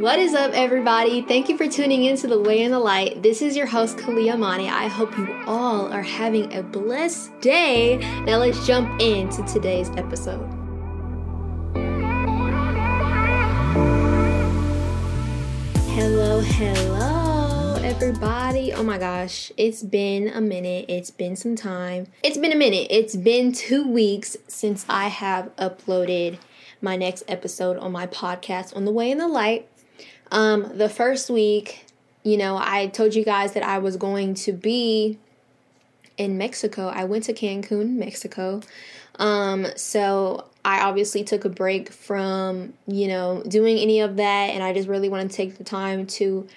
What 0.00 0.18
is 0.18 0.34
up, 0.34 0.50
everybody? 0.54 1.22
Thank 1.22 1.48
you 1.48 1.56
for 1.56 1.68
tuning 1.68 2.04
in 2.04 2.16
to 2.16 2.26
The 2.26 2.40
Way 2.40 2.64
and 2.64 2.74
the 2.74 2.80
Light. 2.80 3.22
This 3.22 3.40
is 3.40 3.56
your 3.56 3.66
host, 3.66 3.96
Caliyah 3.96 4.34
Amanie. 4.34 4.68
I 4.68 4.88
hope 4.88 5.16
you 5.16 5.32
all 5.46 5.90
are 5.92 6.02
having 6.02 6.52
a 6.52 6.64
blessed 6.64 7.40
day. 7.40 7.98
Now, 8.24 8.38
let's 8.38 8.66
jump 8.66 9.00
into 9.00 9.44
today's 9.44 9.90
episode. 9.90 10.50
Hello, 15.94 16.40
hello, 16.40 17.76
everybody. 17.76 18.72
Oh 18.72 18.82
my 18.82 18.98
gosh, 18.98 19.52
it's 19.56 19.84
been 19.84 20.26
a 20.28 20.40
minute. 20.40 20.86
It's 20.88 21.12
been 21.12 21.36
some 21.36 21.54
time. 21.54 22.08
It's 22.24 22.36
been 22.36 22.52
a 22.52 22.56
minute. 22.56 22.88
It's 22.90 23.14
been 23.14 23.52
two 23.52 23.88
weeks 23.88 24.36
since 24.48 24.84
I 24.88 25.06
have 25.06 25.54
uploaded 25.54 26.38
my 26.82 26.96
next 26.96 27.22
episode 27.28 27.78
on 27.78 27.92
my 27.92 28.08
podcast 28.08 28.74
on 28.76 28.84
the 28.86 28.92
way 28.92 29.12
and 29.12 29.20
the 29.20 29.28
light. 29.28 29.68
Um, 30.34 30.76
the 30.76 30.88
first 30.88 31.30
week, 31.30 31.86
you 32.24 32.36
know, 32.36 32.56
I 32.60 32.88
told 32.88 33.14
you 33.14 33.24
guys 33.24 33.52
that 33.52 33.62
I 33.62 33.78
was 33.78 33.96
going 33.96 34.34
to 34.34 34.52
be 34.52 35.16
in 36.18 36.36
Mexico. 36.36 36.88
I 36.88 37.04
went 37.04 37.24
to 37.24 37.32
Cancun, 37.32 37.90
Mexico. 37.90 38.60
Um, 39.20 39.68
so 39.76 40.44
I 40.64 40.80
obviously 40.80 41.22
took 41.22 41.44
a 41.44 41.48
break 41.48 41.92
from, 41.92 42.74
you 42.88 43.06
know, 43.06 43.44
doing 43.46 43.78
any 43.78 44.00
of 44.00 44.16
that 44.16 44.50
and 44.50 44.60
I 44.60 44.72
just 44.72 44.88
really 44.88 45.08
want 45.08 45.30
to 45.30 45.36
take 45.36 45.56
the 45.56 45.62
time 45.62 46.04
to 46.06 46.48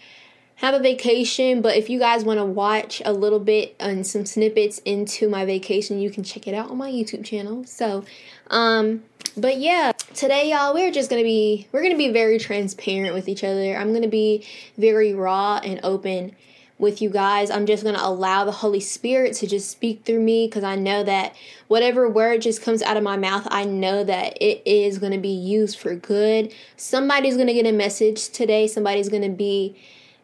have 0.57 0.73
a 0.73 0.79
vacation. 0.79 1.61
But 1.61 1.77
if 1.77 1.89
you 1.89 1.97
guys 1.99 2.23
want 2.23 2.39
to 2.39 2.45
watch 2.45 3.01
a 3.05 3.13
little 3.13 3.39
bit 3.39 3.75
and 3.79 4.05
some 4.05 4.25
snippets 4.25 4.79
into 4.79 5.29
my 5.29 5.45
vacation, 5.45 5.99
you 5.99 6.09
can 6.09 6.23
check 6.23 6.47
it 6.47 6.53
out 6.53 6.69
on 6.69 6.77
my 6.77 6.91
YouTube 6.91 7.23
channel. 7.23 7.63
So, 7.65 8.03
um, 8.49 9.03
but 9.35 9.57
yeah, 9.57 9.93
today 10.13 10.51
y'all, 10.51 10.73
we're 10.73 10.91
just 10.91 11.09
gonna 11.09 11.23
be 11.23 11.67
we're 11.71 11.83
gonna 11.83 11.97
be 11.97 12.11
very 12.11 12.39
transparent 12.39 13.13
with 13.13 13.29
each 13.29 13.43
other. 13.43 13.75
I'm 13.75 13.93
gonna 13.93 14.07
be 14.07 14.45
very 14.77 15.13
raw 15.13 15.59
and 15.63 15.79
open 15.83 16.35
with 16.79 17.01
you 17.01 17.09
guys. 17.09 17.49
I'm 17.49 17.65
just 17.65 17.83
going 17.83 17.95
to 17.95 18.05
allow 18.05 18.45
the 18.45 18.51
Holy 18.51 18.79
Spirit 18.79 19.33
to 19.37 19.47
just 19.47 19.71
speak 19.71 20.05
through 20.05 20.21
me 20.21 20.47
because 20.47 20.63
I 20.63 20.75
know 20.75 21.03
that 21.03 21.35
whatever 21.67 22.07
word 22.07 22.41
just 22.43 22.61
comes 22.61 22.81
out 22.81 22.97
of 22.97 23.03
my 23.03 23.17
mouth, 23.17 23.47
I 23.49 23.63
know 23.63 24.03
that 24.03 24.37
it 24.39 24.61
is 24.65 24.99
going 24.99 25.13
to 25.13 25.17
be 25.17 25.29
used 25.29 25.79
for 25.79 25.95
good. 25.95 26.53
Somebody's 26.75 27.35
going 27.35 27.47
to 27.47 27.53
get 27.53 27.65
a 27.65 27.71
message 27.71 28.29
today. 28.29 28.67
Somebody's 28.67 29.09
going 29.09 29.23
to 29.23 29.29
be 29.29 29.75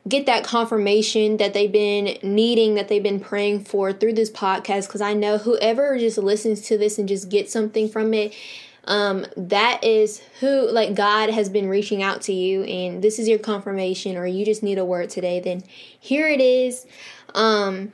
get 0.07 0.25
that 0.25 0.43
confirmation 0.43 1.37
that 1.37 1.53
they've 1.53 1.71
been 1.71 2.17
needing, 2.21 2.75
that 2.75 2.89
they've 2.89 3.03
been 3.03 3.19
praying 3.19 3.63
for 3.63 3.93
through 3.93 4.13
this 4.13 4.29
podcast. 4.29 4.87
Because 4.87 5.01
I 5.01 5.13
know 5.13 5.37
whoever 5.37 5.97
just 5.97 6.17
listens 6.17 6.61
to 6.67 6.77
this 6.77 6.97
and 6.97 7.07
just 7.07 7.29
gets 7.29 7.53
something 7.53 7.87
from 7.87 8.13
it, 8.13 8.33
um, 8.85 9.25
that 9.37 9.81
is 9.81 10.21
who, 10.41 10.69
like, 10.69 10.93
God 10.93 11.29
has 11.29 11.47
been 11.47 11.69
reaching 11.69 12.03
out 12.03 12.21
to 12.23 12.33
you, 12.33 12.63
and 12.63 13.01
this 13.01 13.17
is 13.17 13.29
your 13.29 13.39
confirmation, 13.39 14.17
or 14.17 14.27
you 14.27 14.43
just 14.43 14.61
need 14.61 14.77
a 14.77 14.83
word 14.83 15.09
today, 15.09 15.39
then 15.39 15.63
here 15.97 16.27
it 16.27 16.41
is. 16.41 16.85
Um, 17.33 17.93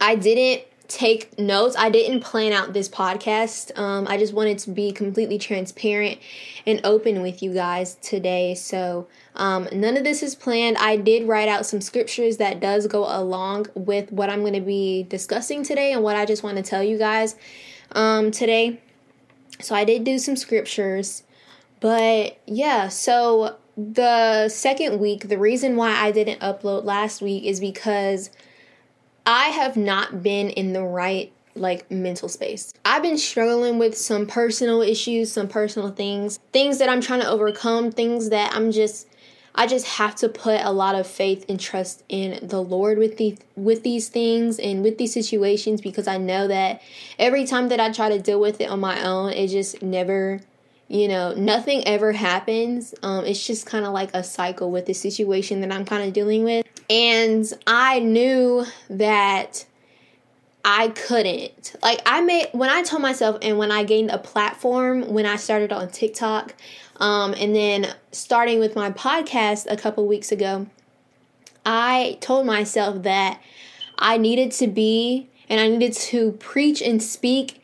I 0.00 0.14
didn't 0.14 0.62
take 0.90 1.38
notes. 1.38 1.76
I 1.78 1.88
didn't 1.88 2.20
plan 2.20 2.52
out 2.52 2.72
this 2.72 2.88
podcast. 2.88 3.76
Um, 3.78 4.08
I 4.08 4.18
just 4.18 4.34
wanted 4.34 4.58
to 4.58 4.70
be 4.70 4.90
completely 4.90 5.38
transparent 5.38 6.18
and 6.66 6.80
open 6.82 7.22
with 7.22 7.42
you 7.42 7.54
guys 7.54 7.94
today. 8.02 8.56
So 8.56 9.06
um, 9.36 9.68
none 9.72 9.96
of 9.96 10.02
this 10.02 10.22
is 10.22 10.34
planned. 10.34 10.76
I 10.78 10.96
did 10.96 11.28
write 11.28 11.48
out 11.48 11.64
some 11.64 11.80
scriptures 11.80 12.38
that 12.38 12.58
does 12.58 12.88
go 12.88 13.04
along 13.04 13.66
with 13.74 14.10
what 14.10 14.30
I'm 14.30 14.40
going 14.40 14.54
to 14.54 14.60
be 14.60 15.04
discussing 15.04 15.62
today 15.62 15.92
and 15.92 16.02
what 16.02 16.16
I 16.16 16.26
just 16.26 16.42
want 16.42 16.56
to 16.56 16.62
tell 16.62 16.82
you 16.82 16.98
guys 16.98 17.36
um, 17.92 18.32
today. 18.32 18.80
So 19.60 19.76
I 19.76 19.84
did 19.84 20.02
do 20.02 20.18
some 20.18 20.34
scriptures, 20.34 21.22
but 21.78 22.40
yeah. 22.46 22.88
So 22.88 23.58
the 23.76 24.48
second 24.48 24.98
week, 24.98 25.28
the 25.28 25.38
reason 25.38 25.76
why 25.76 25.92
I 25.92 26.10
didn't 26.10 26.40
upload 26.40 26.84
last 26.84 27.22
week 27.22 27.44
is 27.44 27.60
because 27.60 28.30
I 29.26 29.48
have 29.48 29.76
not 29.76 30.22
been 30.22 30.50
in 30.50 30.72
the 30.72 30.82
right 30.82 31.32
like 31.54 31.90
mental 31.90 32.28
space. 32.28 32.72
I've 32.84 33.02
been 33.02 33.18
struggling 33.18 33.78
with 33.78 33.96
some 33.96 34.26
personal 34.26 34.82
issues, 34.82 35.32
some 35.32 35.48
personal 35.48 35.90
things, 35.90 36.38
things 36.52 36.78
that 36.78 36.88
I'm 36.88 37.00
trying 37.00 37.20
to 37.20 37.28
overcome, 37.28 37.90
things 37.90 38.30
that 38.30 38.54
I'm 38.54 38.72
just 38.72 39.08
I 39.52 39.66
just 39.66 39.86
have 39.86 40.14
to 40.16 40.28
put 40.28 40.60
a 40.60 40.70
lot 40.70 40.94
of 40.94 41.08
faith 41.08 41.44
and 41.48 41.58
trust 41.58 42.04
in 42.08 42.46
the 42.46 42.62
Lord 42.62 42.98
with 42.98 43.16
these 43.16 43.38
with 43.56 43.82
these 43.82 44.08
things 44.08 44.58
and 44.58 44.82
with 44.82 44.96
these 44.98 45.12
situations 45.12 45.80
because 45.80 46.06
I 46.06 46.18
know 46.18 46.46
that 46.48 46.80
every 47.18 47.44
time 47.44 47.68
that 47.68 47.80
I 47.80 47.90
try 47.90 48.08
to 48.10 48.18
deal 48.18 48.40
with 48.40 48.60
it 48.60 48.70
on 48.70 48.80
my 48.80 49.02
own, 49.02 49.32
it 49.32 49.48
just 49.48 49.82
never 49.82 50.40
you 50.90 51.06
know, 51.06 51.32
nothing 51.34 51.86
ever 51.86 52.10
happens. 52.10 52.94
Um, 53.04 53.24
it's 53.24 53.46
just 53.46 53.64
kind 53.64 53.86
of 53.86 53.92
like 53.92 54.10
a 54.12 54.24
cycle 54.24 54.72
with 54.72 54.86
the 54.86 54.92
situation 54.92 55.60
that 55.60 55.70
I'm 55.70 55.84
kind 55.84 56.02
of 56.02 56.12
dealing 56.12 56.42
with. 56.42 56.66
And 56.90 57.50
I 57.66 58.00
knew 58.00 58.66
that 58.90 59.64
I 60.64 60.88
couldn't. 60.88 61.76
Like, 61.82 62.02
I 62.04 62.20
made, 62.20 62.48
when 62.52 62.68
I 62.68 62.82
told 62.82 63.00
myself 63.00 63.38
and 63.40 63.56
when 63.56 63.70
I 63.70 63.84
gained 63.84 64.10
a 64.10 64.18
platform, 64.18 65.12
when 65.12 65.24
I 65.24 65.36
started 65.36 65.72
on 65.72 65.88
TikTok, 65.88 66.54
um, 66.96 67.32
and 67.38 67.54
then 67.54 67.94
starting 68.12 68.60
with 68.60 68.76
my 68.76 68.90
podcast 68.90 69.66
a 69.70 69.76
couple 69.76 70.06
weeks 70.06 70.32
ago, 70.32 70.66
I 71.64 72.18
told 72.20 72.44
myself 72.44 73.04
that 73.04 73.40
I 73.98 74.18
needed 74.18 74.50
to 74.52 74.66
be 74.66 75.28
and 75.48 75.60
I 75.60 75.68
needed 75.68 75.94
to 75.94 76.32
preach 76.32 76.82
and 76.82 77.02
speak 77.02 77.62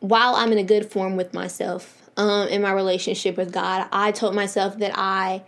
while 0.00 0.34
I'm 0.34 0.52
in 0.52 0.58
a 0.58 0.64
good 0.64 0.90
form 0.90 1.16
with 1.16 1.34
myself 1.34 2.02
um, 2.16 2.48
in 2.48 2.62
my 2.62 2.72
relationship 2.72 3.36
with 3.36 3.52
God. 3.52 3.88
I 3.92 4.12
told 4.12 4.34
myself 4.34 4.78
that 4.78 4.92
I, 4.94 5.42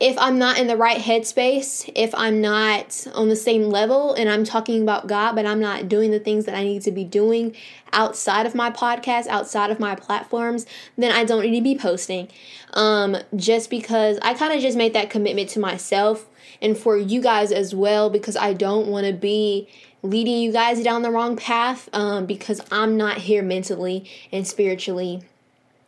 if 0.00 0.16
I'm 0.16 0.38
not 0.38 0.58
in 0.58 0.66
the 0.66 0.78
right 0.78 0.98
headspace, 0.98 1.90
if 1.94 2.14
I'm 2.14 2.40
not 2.40 3.06
on 3.14 3.28
the 3.28 3.36
same 3.36 3.64
level 3.64 4.14
and 4.14 4.30
I'm 4.30 4.44
talking 4.44 4.82
about 4.82 5.06
God, 5.06 5.36
but 5.36 5.44
I'm 5.44 5.60
not 5.60 5.90
doing 5.90 6.10
the 6.10 6.18
things 6.18 6.46
that 6.46 6.54
I 6.54 6.64
need 6.64 6.80
to 6.82 6.90
be 6.90 7.04
doing 7.04 7.54
outside 7.92 8.46
of 8.46 8.54
my 8.54 8.70
podcast, 8.70 9.26
outside 9.26 9.70
of 9.70 9.78
my 9.78 9.94
platforms, 9.94 10.64
then 10.96 11.12
I 11.12 11.24
don't 11.24 11.42
need 11.42 11.58
to 11.58 11.62
be 11.62 11.76
posting. 11.76 12.28
Um, 12.72 13.18
just 13.36 13.68
because 13.68 14.18
I 14.22 14.32
kind 14.32 14.54
of 14.54 14.60
just 14.60 14.78
made 14.78 14.94
that 14.94 15.10
commitment 15.10 15.50
to 15.50 15.60
myself 15.60 16.26
and 16.62 16.78
for 16.78 16.96
you 16.96 17.20
guys 17.20 17.52
as 17.52 17.74
well, 17.74 18.08
because 18.08 18.36
I 18.36 18.54
don't 18.54 18.86
want 18.86 19.06
to 19.06 19.12
be 19.12 19.68
leading 20.02 20.38
you 20.38 20.50
guys 20.50 20.82
down 20.82 21.02
the 21.02 21.10
wrong 21.10 21.36
path 21.36 21.90
um, 21.92 22.24
because 22.24 22.62
I'm 22.72 22.96
not 22.96 23.18
here 23.18 23.42
mentally 23.42 24.10
and 24.32 24.46
spiritually 24.46 25.22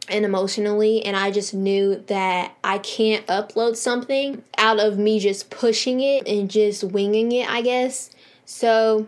and 0.09 0.25
emotionally 0.25 1.05
and 1.05 1.17
I 1.17 1.31
just 1.31 1.55
knew 1.55 1.97
that 2.09 2.57
I 2.65 2.79
can't 2.79 3.27
upload 3.27 3.77
something 3.77 4.43
out 4.59 4.81
of 4.81 4.99
me 4.99 5.21
just 5.21 5.51
pushing 5.51 6.01
it 6.01 6.27
and 6.27 6.51
just 6.51 6.83
winging 6.85 7.33
it, 7.33 7.49
I 7.49 7.63
guess. 7.63 8.11
So 8.45 9.07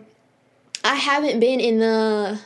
I 0.83 0.95
haven't 0.95 1.39
been 1.39 1.59
in 1.59 1.79
the 1.79 2.39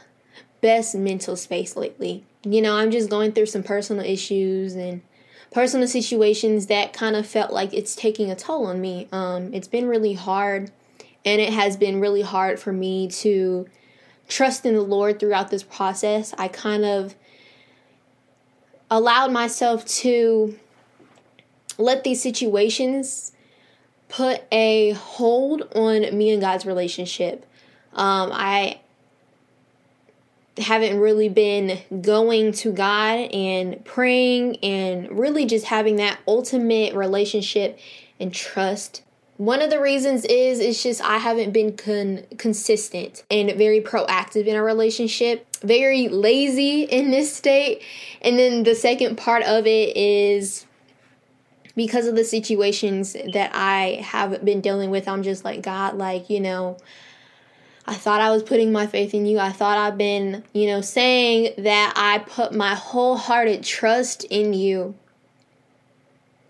best 0.62 0.96
mental 0.96 1.36
space 1.36 1.76
lately. 1.76 2.24
You 2.44 2.62
know, 2.62 2.76
I'm 2.76 2.92
just 2.92 3.10
going 3.10 3.34
through 3.34 3.48
some 3.48 3.64
personal 3.64 4.04
issues 4.04 4.76
and 4.76 5.02
personal 5.52 5.88
situations 5.88 6.68
that 6.68 6.94
kind 6.94 7.16
of 7.16 7.28
felt 7.28 7.52
like 7.52 7.74
it's 7.74 7.96
taking 7.96 8.32
a 8.32 8.36
toll 8.36 8.66
on 8.66 8.82
me. 8.82 9.08
Um 9.12 9.54
it's 9.54 9.68
been 9.68 9.88
really 9.88 10.14
hard 10.14 10.72
and 11.24 11.40
it 11.40 11.54
has 11.54 11.78
been 11.78 12.00
really 12.00 12.22
hard 12.22 12.60
for 12.60 12.72
me 12.72 13.08
to 13.10 13.68
trust 14.28 14.66
in 14.66 14.74
the 14.74 14.82
Lord 14.82 15.20
throughout 15.20 15.52
this 15.52 15.64
process. 15.64 16.34
I 16.38 16.48
kind 16.48 16.86
of 16.86 17.16
allowed 18.90 19.32
myself 19.32 19.86
to 19.86 20.58
let 21.78 22.04
these 22.04 22.22
situations 22.22 23.32
put 24.10 24.44
a 24.52 24.92
hold 24.92 25.62
on 25.76 26.18
me 26.18 26.32
and 26.32 26.42
God's 26.42 26.66
relationship. 26.66 27.46
Um, 27.94 28.32
I 28.34 28.80
haven't 30.58 31.00
really 31.00 31.30
been 31.30 31.80
going 32.02 32.52
to 32.52 32.72
God 32.72 33.32
and 33.32 33.84
praying 33.86 34.58
and 34.58 35.10
really 35.18 35.46
just 35.46 35.66
having 35.66 35.96
that 35.98 36.20
ultimate 36.28 36.94
relationship 36.94 37.80
and 38.20 38.34
trust 38.34 39.04
one 39.40 39.62
of 39.62 39.70
the 39.70 39.80
reasons 39.80 40.26
is 40.26 40.60
it's 40.60 40.84
just 40.84 41.02
I 41.02 41.16
haven't 41.16 41.54
been 41.54 41.78
con- 41.78 42.26
consistent 42.38 43.24
and 43.32 43.50
very 43.54 43.80
proactive 43.80 44.46
in 44.48 44.58
a 44.58 44.62
relationship, 44.62 45.48
very 45.62 46.10
lazy 46.10 46.82
in 46.98 47.10
this 47.12 47.34
state. 47.34 47.82
And 48.22 48.38
then 48.38 48.64
the 48.64 48.76
second 48.76 49.18
part 49.18 49.44
of 49.44 49.66
it 49.66 49.96
is 49.96 50.66
because 51.74 52.06
of 52.06 52.18
the 52.18 52.26
situations 52.26 53.14
that 53.14 53.52
I 53.54 54.02
have 54.04 54.44
been 54.44 54.60
dealing 54.60 54.92
with, 54.92 55.08
I'm 55.08 55.24
just 55.24 55.46
like, 55.46 55.62
God, 55.62 55.96
like, 55.96 56.30
you 56.30 56.42
know, 56.42 56.76
I 57.88 57.94
thought 57.94 58.20
I 58.20 58.32
was 58.32 58.44
putting 58.44 58.74
my 58.74 58.88
faith 58.88 59.14
in 59.14 59.26
you. 59.26 59.40
I 59.40 59.54
thought 59.54 59.78
I've 59.78 59.98
been, 59.98 60.44
you 60.52 60.68
know, 60.68 60.82
saying 60.82 61.54
that 61.64 61.94
I 61.96 62.20
put 62.20 62.54
my 62.54 62.76
wholehearted 62.76 63.64
trust 63.64 64.26
in 64.26 64.52
you. 64.54 64.96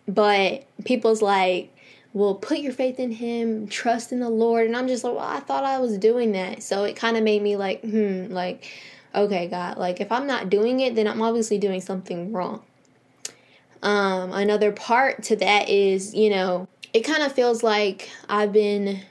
But 0.07 0.65
people's 0.85 1.21
like, 1.21 1.71
will 2.13 2.35
put 2.35 2.59
your 2.59 2.73
faith 2.73 2.99
in 2.99 3.11
him, 3.11 3.67
trust 3.67 4.11
in 4.11 4.19
the 4.19 4.29
Lord. 4.29 4.65
And 4.65 4.75
I'm 4.75 4.87
just 4.87 5.03
like, 5.03 5.13
well, 5.13 5.25
I 5.25 5.39
thought 5.39 5.63
I 5.63 5.79
was 5.79 5.97
doing 5.97 6.31
that. 6.31 6.63
So 6.63 6.83
it 6.83 6.95
kind 6.95 7.17
of 7.17 7.23
made 7.23 7.41
me 7.41 7.55
like, 7.55 7.81
hmm, 7.81 8.27
like, 8.27 8.67
okay, 9.13 9.47
God, 9.47 9.77
like 9.77 9.99
if 10.01 10.11
I'm 10.11 10.27
not 10.27 10.49
doing 10.49 10.79
it, 10.79 10.95
then 10.95 11.07
I'm 11.07 11.21
obviously 11.21 11.57
doing 11.57 11.81
something 11.81 12.31
wrong. 12.31 12.63
Um, 13.81 14.33
another 14.33 14.71
part 14.71 15.23
to 15.23 15.35
that 15.37 15.69
is, 15.69 16.13
you 16.13 16.29
know, 16.29 16.67
it 16.93 17.01
kind 17.01 17.23
of 17.23 17.31
feels 17.31 17.63
like 17.63 18.09
I've 18.27 18.51
been 18.51 19.01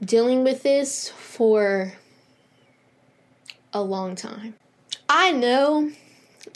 dealing 0.00 0.44
with 0.44 0.62
this 0.62 1.08
for 1.10 1.92
a 3.72 3.82
long 3.82 4.14
time. 4.14 4.54
I 5.08 5.32
know, 5.32 5.90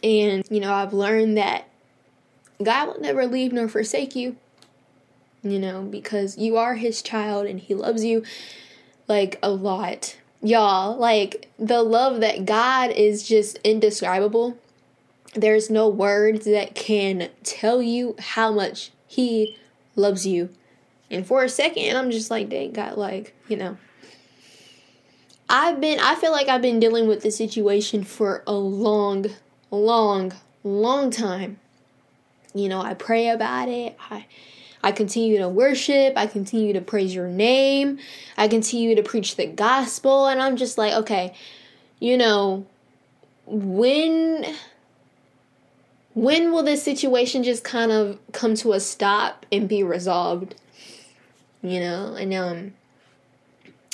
and 0.02 0.44
you 0.50 0.60
know, 0.60 0.72
I've 0.72 0.92
learned 0.92 1.36
that 1.36 1.68
God 2.62 2.88
will 2.88 3.00
never 3.00 3.26
leave 3.26 3.52
nor 3.52 3.68
forsake 3.68 4.16
you, 4.16 4.36
you 5.42 5.58
know, 5.58 5.82
because 5.82 6.38
you 6.38 6.56
are 6.56 6.74
His 6.74 7.02
child 7.02 7.46
and 7.46 7.60
He 7.60 7.74
loves 7.74 8.04
you 8.04 8.24
like 9.08 9.38
a 9.42 9.50
lot. 9.50 10.16
Y'all, 10.42 10.96
like 10.96 11.50
the 11.58 11.82
love 11.82 12.20
that 12.20 12.46
God 12.46 12.90
is 12.90 13.26
just 13.26 13.58
indescribable. 13.64 14.56
There's 15.34 15.70
no 15.70 15.88
words 15.88 16.44
that 16.46 16.74
can 16.74 17.28
tell 17.42 17.82
you 17.82 18.16
how 18.18 18.52
much 18.52 18.90
He 19.06 19.56
loves 19.96 20.26
you. 20.26 20.50
And 21.10 21.26
for 21.26 21.42
a 21.42 21.48
second, 21.48 21.96
I'm 21.96 22.10
just 22.10 22.30
like, 22.30 22.48
dang, 22.48 22.72
God, 22.72 22.96
like, 22.96 23.34
you 23.48 23.56
know. 23.56 23.76
I've 25.48 25.80
been, 25.80 25.98
I 25.98 26.14
feel 26.14 26.30
like 26.30 26.48
I've 26.48 26.62
been 26.62 26.78
dealing 26.78 27.08
with 27.08 27.22
this 27.22 27.36
situation 27.36 28.04
for 28.04 28.44
a 28.46 28.52
long, 28.52 29.26
long, 29.72 30.32
long 30.62 31.10
time. 31.10 31.58
You 32.54 32.68
know, 32.68 32.80
I 32.80 32.94
pray 32.94 33.28
about 33.28 33.68
it. 33.68 33.96
I, 34.08 34.26
I 34.82 34.92
continue 34.92 35.38
to 35.38 35.48
worship. 35.48 36.14
I 36.16 36.26
continue 36.26 36.72
to 36.72 36.80
praise 36.80 37.14
your 37.14 37.28
name. 37.28 37.98
I 38.36 38.48
continue 38.48 38.94
to 38.94 39.02
preach 39.02 39.36
the 39.36 39.46
gospel. 39.46 40.26
And 40.26 40.40
I'm 40.40 40.56
just 40.56 40.78
like, 40.78 40.94
okay, 40.94 41.34
you 41.98 42.16
know, 42.16 42.66
when 43.46 44.56
when 46.14 46.52
will 46.52 46.62
this 46.62 46.82
situation 46.82 47.42
just 47.42 47.62
kind 47.62 47.92
of 47.92 48.18
come 48.32 48.54
to 48.56 48.72
a 48.72 48.80
stop 48.80 49.46
and 49.52 49.68
be 49.68 49.82
resolved? 49.82 50.54
You 51.62 51.80
know, 51.80 52.14
and 52.14 52.32
um 52.34 52.74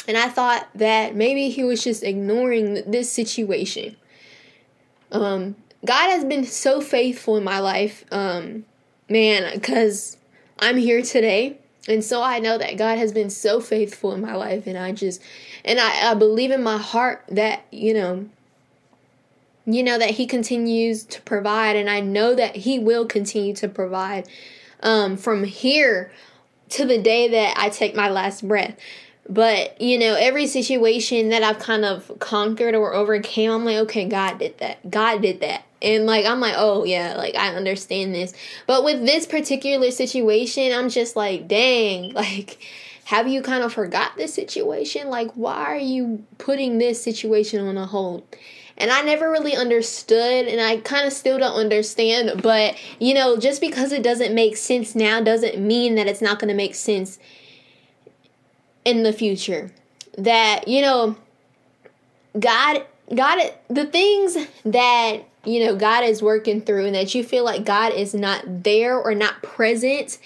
and 0.08 0.16
I 0.16 0.28
thought 0.28 0.68
that 0.76 1.16
maybe 1.16 1.50
he 1.50 1.64
was 1.64 1.82
just 1.82 2.04
ignoring 2.04 2.90
this 2.90 3.10
situation. 3.10 3.96
Um 5.10 5.56
God 5.84 6.10
has 6.10 6.24
been 6.24 6.44
so 6.44 6.80
faithful 6.80 7.36
in 7.36 7.44
my 7.44 7.58
life. 7.58 8.04
Um 8.12 8.66
man, 9.08 9.58
cuz 9.60 10.16
I'm 10.58 10.76
here 10.76 11.02
today. 11.02 11.58
And 11.88 12.02
so 12.02 12.22
I 12.22 12.40
know 12.40 12.58
that 12.58 12.76
God 12.76 12.98
has 12.98 13.12
been 13.12 13.30
so 13.30 13.60
faithful 13.60 14.12
in 14.12 14.20
my 14.20 14.34
life 14.34 14.66
and 14.66 14.76
I 14.76 14.92
just 14.92 15.22
and 15.64 15.78
I, 15.78 16.10
I 16.10 16.14
believe 16.14 16.50
in 16.50 16.62
my 16.62 16.78
heart 16.78 17.24
that, 17.28 17.64
you 17.70 17.94
know, 17.94 18.28
you 19.66 19.82
know 19.82 19.98
that 19.98 20.10
he 20.10 20.26
continues 20.26 21.04
to 21.04 21.20
provide 21.22 21.76
and 21.76 21.90
i 21.90 22.00
know 22.00 22.34
that 22.34 22.56
he 22.56 22.78
will 22.78 23.04
continue 23.04 23.54
to 23.54 23.68
provide 23.68 24.26
um, 24.80 25.16
from 25.16 25.44
here 25.44 26.12
to 26.68 26.84
the 26.84 26.98
day 26.98 27.28
that 27.28 27.54
i 27.58 27.68
take 27.68 27.94
my 27.94 28.08
last 28.08 28.46
breath 28.46 28.76
but 29.28 29.78
you 29.80 29.98
know 29.98 30.14
every 30.14 30.46
situation 30.46 31.28
that 31.30 31.42
i've 31.42 31.58
kind 31.58 31.84
of 31.84 32.10
conquered 32.20 32.74
or 32.74 32.94
overcame 32.94 33.50
i'm 33.50 33.64
like 33.64 33.76
okay 33.76 34.06
god 34.08 34.38
did 34.38 34.56
that 34.58 34.88
god 34.88 35.20
did 35.20 35.40
that 35.40 35.64
and 35.82 36.06
like 36.06 36.24
i'm 36.24 36.40
like 36.40 36.54
oh 36.56 36.84
yeah 36.84 37.14
like 37.16 37.34
i 37.34 37.54
understand 37.54 38.14
this 38.14 38.32
but 38.66 38.84
with 38.84 39.04
this 39.04 39.26
particular 39.26 39.90
situation 39.90 40.72
i'm 40.72 40.88
just 40.88 41.16
like 41.16 41.46
dang 41.48 42.12
like 42.14 42.58
have 43.04 43.28
you 43.28 43.40
kind 43.42 43.62
of 43.62 43.72
forgot 43.72 44.16
this 44.16 44.34
situation 44.34 45.08
like 45.08 45.30
why 45.32 45.64
are 45.64 45.76
you 45.76 46.24
putting 46.38 46.78
this 46.78 47.02
situation 47.02 47.60
on 47.66 47.76
a 47.76 47.86
hold 47.86 48.24
and 48.78 48.90
I 48.90 49.02
never 49.02 49.30
really 49.30 49.56
understood, 49.56 50.46
and 50.46 50.60
I 50.60 50.78
kind 50.78 51.06
of 51.06 51.12
still 51.12 51.38
don't 51.38 51.54
understand. 51.54 52.42
But, 52.42 52.76
you 52.98 53.14
know, 53.14 53.38
just 53.38 53.60
because 53.60 53.90
it 53.90 54.02
doesn't 54.02 54.34
make 54.34 54.56
sense 54.56 54.94
now 54.94 55.20
doesn't 55.20 55.58
mean 55.58 55.94
that 55.94 56.06
it's 56.06 56.20
not 56.20 56.38
going 56.38 56.48
to 56.48 56.54
make 56.54 56.74
sense 56.74 57.18
in 58.84 59.02
the 59.02 59.12
future. 59.12 59.72
That, 60.18 60.68
you 60.68 60.82
know, 60.82 61.16
God, 62.38 62.84
God, 63.14 63.50
the 63.68 63.86
things 63.86 64.36
that, 64.64 65.22
you 65.46 65.64
know, 65.64 65.76
God 65.76 66.04
is 66.04 66.22
working 66.22 66.60
through 66.60 66.86
and 66.86 66.94
that 66.94 67.14
you 67.14 67.22
feel 67.22 67.44
like 67.44 67.64
God 67.64 67.92
is 67.92 68.14
not 68.14 68.64
there 68.64 68.98
or 68.98 69.14
not 69.14 69.42
present 69.42 70.18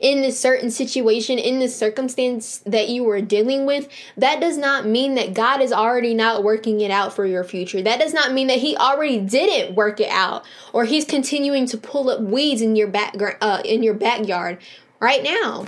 in 0.00 0.22
this 0.22 0.38
certain 0.38 0.70
situation, 0.70 1.38
in 1.38 1.58
this 1.58 1.74
circumstance 1.74 2.58
that 2.58 2.88
you 2.88 3.02
were 3.02 3.20
dealing 3.20 3.66
with, 3.66 3.88
that 4.16 4.40
does 4.40 4.56
not 4.56 4.86
mean 4.86 5.14
that 5.16 5.34
God 5.34 5.60
is 5.60 5.72
already 5.72 6.14
not 6.14 6.44
working 6.44 6.80
it 6.80 6.90
out 6.90 7.12
for 7.12 7.26
your 7.26 7.44
future. 7.44 7.82
That 7.82 7.98
does 7.98 8.14
not 8.14 8.32
mean 8.32 8.46
that 8.46 8.58
He 8.58 8.76
already 8.76 9.18
didn't 9.18 9.74
work 9.74 10.00
it 10.00 10.10
out, 10.10 10.44
or 10.72 10.84
He's 10.84 11.04
continuing 11.04 11.66
to 11.66 11.76
pull 11.76 12.10
up 12.10 12.20
weeds 12.20 12.62
in 12.62 12.76
your 12.76 12.88
back 12.88 13.16
uh, 13.40 13.62
in 13.64 13.82
your 13.82 13.94
backyard 13.94 14.58
right 15.00 15.22
now. 15.22 15.66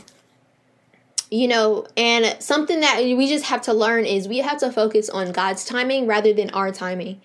You 1.32 1.46
know, 1.46 1.86
and 1.96 2.36
something 2.42 2.80
that 2.80 3.00
we 3.02 3.28
just 3.28 3.44
have 3.46 3.62
to 3.62 3.72
learn 3.72 4.04
is 4.04 4.26
we 4.26 4.38
have 4.38 4.58
to 4.58 4.72
focus 4.72 5.08
on 5.08 5.30
God's 5.30 5.64
timing 5.64 6.06
rather 6.06 6.32
than 6.32 6.50
our 6.50 6.72
timing. 6.72 7.20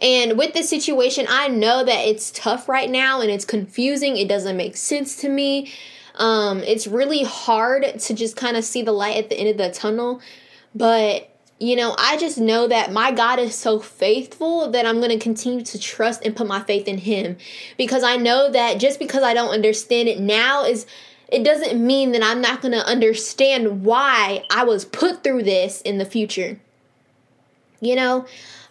And 0.00 0.36
with 0.36 0.54
this 0.54 0.68
situation, 0.68 1.26
I 1.28 1.48
know 1.48 1.84
that 1.84 2.08
it's 2.08 2.30
tough 2.30 2.68
right 2.68 2.90
now 2.90 3.20
and 3.20 3.30
it's 3.30 3.44
confusing. 3.44 4.16
It 4.16 4.28
doesn't 4.28 4.56
make 4.56 4.76
sense 4.76 5.16
to 5.16 5.28
me. 5.28 5.72
Um, 6.16 6.60
it's 6.60 6.86
really 6.86 7.24
hard 7.24 7.98
to 7.98 8.14
just 8.14 8.36
kind 8.36 8.56
of 8.56 8.64
see 8.64 8.82
the 8.82 8.92
light 8.92 9.16
at 9.16 9.30
the 9.30 9.36
end 9.36 9.48
of 9.48 9.56
the 9.56 9.70
tunnel, 9.70 10.20
but 10.74 11.30
you 11.60 11.76
know, 11.76 11.94
I 11.98 12.16
just 12.16 12.36
know 12.36 12.66
that 12.68 12.92
my 12.92 13.12
God 13.12 13.38
is 13.38 13.54
so 13.54 13.78
faithful 13.78 14.70
that 14.72 14.86
I'm 14.86 14.98
going 14.98 15.10
to 15.10 15.18
continue 15.18 15.64
to 15.64 15.78
trust 15.78 16.24
and 16.24 16.34
put 16.34 16.46
my 16.46 16.60
faith 16.60 16.88
in 16.88 16.98
Him 16.98 17.36
because 17.78 18.02
I 18.02 18.16
know 18.16 18.50
that 18.50 18.78
just 18.78 18.98
because 18.98 19.22
I 19.22 19.34
don't 19.34 19.50
understand 19.50 20.08
it 20.08 20.18
now 20.18 20.64
is 20.64 20.84
it 21.28 21.44
doesn't 21.44 21.84
mean 21.84 22.12
that 22.12 22.22
I'm 22.22 22.40
not 22.40 22.60
going 22.60 22.72
to 22.72 22.86
understand 22.86 23.84
why 23.84 24.44
I 24.50 24.64
was 24.64 24.84
put 24.84 25.24
through 25.24 25.44
this 25.44 25.80
in 25.82 25.98
the 25.98 26.04
future. 26.04 26.60
You 27.80 27.96
know, 27.96 28.26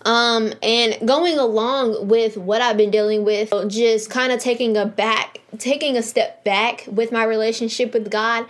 um, 0.06 0.54
and 0.62 1.08
going 1.08 1.38
along 1.38 2.08
with 2.08 2.38
what 2.38 2.62
I've 2.62 2.78
been 2.78 2.92
dealing 2.92 3.24
with, 3.24 3.54
just 3.68 4.10
kind 4.10 4.32
of 4.32 4.40
taking 4.40 4.78
a 4.78 4.86
back, 4.86 5.40
taking 5.58 5.98
a 5.98 6.04
step 6.04 6.44
back 6.44 6.86
with 6.92 7.12
my 7.12 7.24
relationship 7.24 7.94
with 7.94 8.12
God 8.12 8.46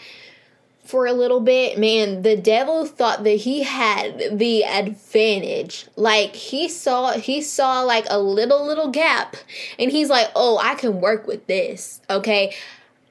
for 0.83 1.05
a 1.05 1.13
little 1.13 1.39
bit, 1.39 1.79
man, 1.79 2.23
the 2.23 2.35
devil 2.35 2.85
thought 2.85 3.23
that 3.23 3.37
he 3.37 3.63
had 3.63 4.37
the 4.37 4.65
advantage. 4.65 5.87
Like 5.95 6.35
he 6.35 6.67
saw 6.67 7.13
he 7.13 7.41
saw 7.41 7.81
like 7.81 8.05
a 8.09 8.19
little 8.19 8.65
little 8.65 8.89
gap 8.89 9.37
and 9.79 9.91
he's 9.91 10.09
like, 10.09 10.29
"Oh, 10.35 10.59
I 10.61 10.75
can 10.75 10.99
work 10.99 11.25
with 11.25 11.47
this." 11.47 12.01
Okay? 12.09 12.53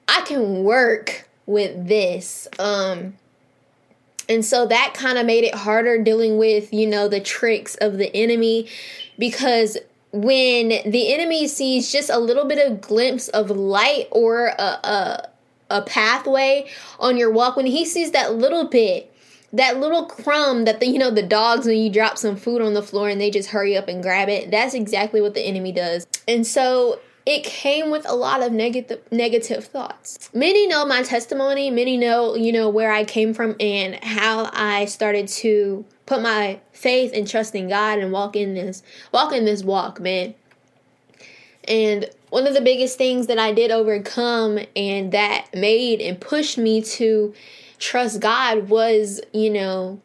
I 0.07 0.21
can 0.23 0.65
work 0.65 1.29
with 1.47 1.89
this. 1.89 2.47
Um 2.59 3.15
and 4.29 4.45
so 4.45 4.67
that 4.67 4.95
kind 4.95 5.19
of 5.19 5.27
made 5.27 5.45
it 5.45 5.55
harder 5.55 6.03
dealing 6.03 6.39
with, 6.39 6.73
you 6.73 6.87
know, 6.87 7.09
the 7.09 7.21
tricks 7.21 7.75
of 7.77 7.99
the 7.99 8.15
enemy 8.15 8.69
because 9.19 9.79
when 10.13 10.69
the 10.91 11.13
enemy 11.13 11.49
sees 11.49 11.91
just 11.91 12.11
a 12.11 12.19
little 12.19 12.45
bit 12.45 12.65
of 12.65 12.81
glimpse 12.81 13.29
of 13.29 13.51
light 13.51 14.09
or 14.11 14.49
a, 14.49 14.63
a, 14.63 15.29
a 15.71 15.83
pathway 15.83 16.69
on 17.01 17.17
your 17.17 17.31
walk, 17.31 17.57
when 17.57 17.67
he 17.67 17.85
sees 17.85 18.11
that 18.13 18.35
little 18.35 18.69
bit, 18.69 19.13
that 19.53 19.79
little 19.79 20.07
crumb 20.07 20.65
that 20.65 20.81
the 20.81 20.87
you 20.87 20.99
know 20.99 21.11
the 21.11 21.23
dogs 21.23 21.67
when 21.67 21.77
you 21.77 21.91
drop 21.91 22.17
some 22.17 22.37
food 22.37 22.63
on 22.63 22.73
the 22.73 22.83
floor 22.83 23.09
and 23.09 23.21
they 23.21 23.31
just 23.31 23.51
hurry 23.51 23.77
up 23.77 23.87
and 23.87 24.03
grab 24.03 24.31
it 24.31 24.51
that's 24.51 24.73
exactly 24.73 25.21
what 25.21 25.35
the 25.35 25.43
enemy 25.43 25.73
does. 25.73 26.07
And 26.27 26.47
so 26.47 27.01
it 27.25 27.45
came 27.45 27.91
with 27.91 28.09
a 28.09 28.15
lot 28.15 28.43
of 28.43 28.53
negative 28.53 29.01
negative 29.11 29.65
thoughts. 29.65 30.31
Many 30.35 30.67
know 30.67 30.85
my 30.85 31.03
testimony, 31.03 31.71
many 31.71 31.97
know, 31.97 32.35
you 32.35 32.53
know, 32.53 32.69
where 32.69 32.93
I 32.93 33.05
came 33.05 33.33
from 33.33 33.55
and 33.61 34.03
how 34.03 34.51
I 34.53 34.87
started 34.87 35.29
to 35.29 35.85
put 36.07 36.23
my 36.23 36.61
faith 36.73 37.13
and 37.15 37.29
trust 37.29 37.55
in 37.55 37.69
God 37.69 37.99
and 37.99 38.13
walk 38.13 38.35
in 38.35 38.55
this 38.55 38.83
walk 39.13 39.33
in 39.33 39.45
this 39.45 39.63
walk, 39.63 40.01
man. 40.01 40.35
And 41.69 42.11
one 42.31 42.47
of 42.47 42.55
the 42.55 42.61
biggest 42.61 42.99
things 42.99 43.29
that 43.29 43.39
I 43.39 43.53
did 43.53 43.71
overcome 43.71 44.59
and 44.75 45.13
that 45.13 45.47
made 45.55 46.01
and 46.01 46.21
pushed 46.21 46.59
me 46.59 46.83
to 46.83 47.35
trust 47.79 48.21
God 48.21 48.69
was, 48.69 49.21
you 49.33 49.51
know, 49.51 50.01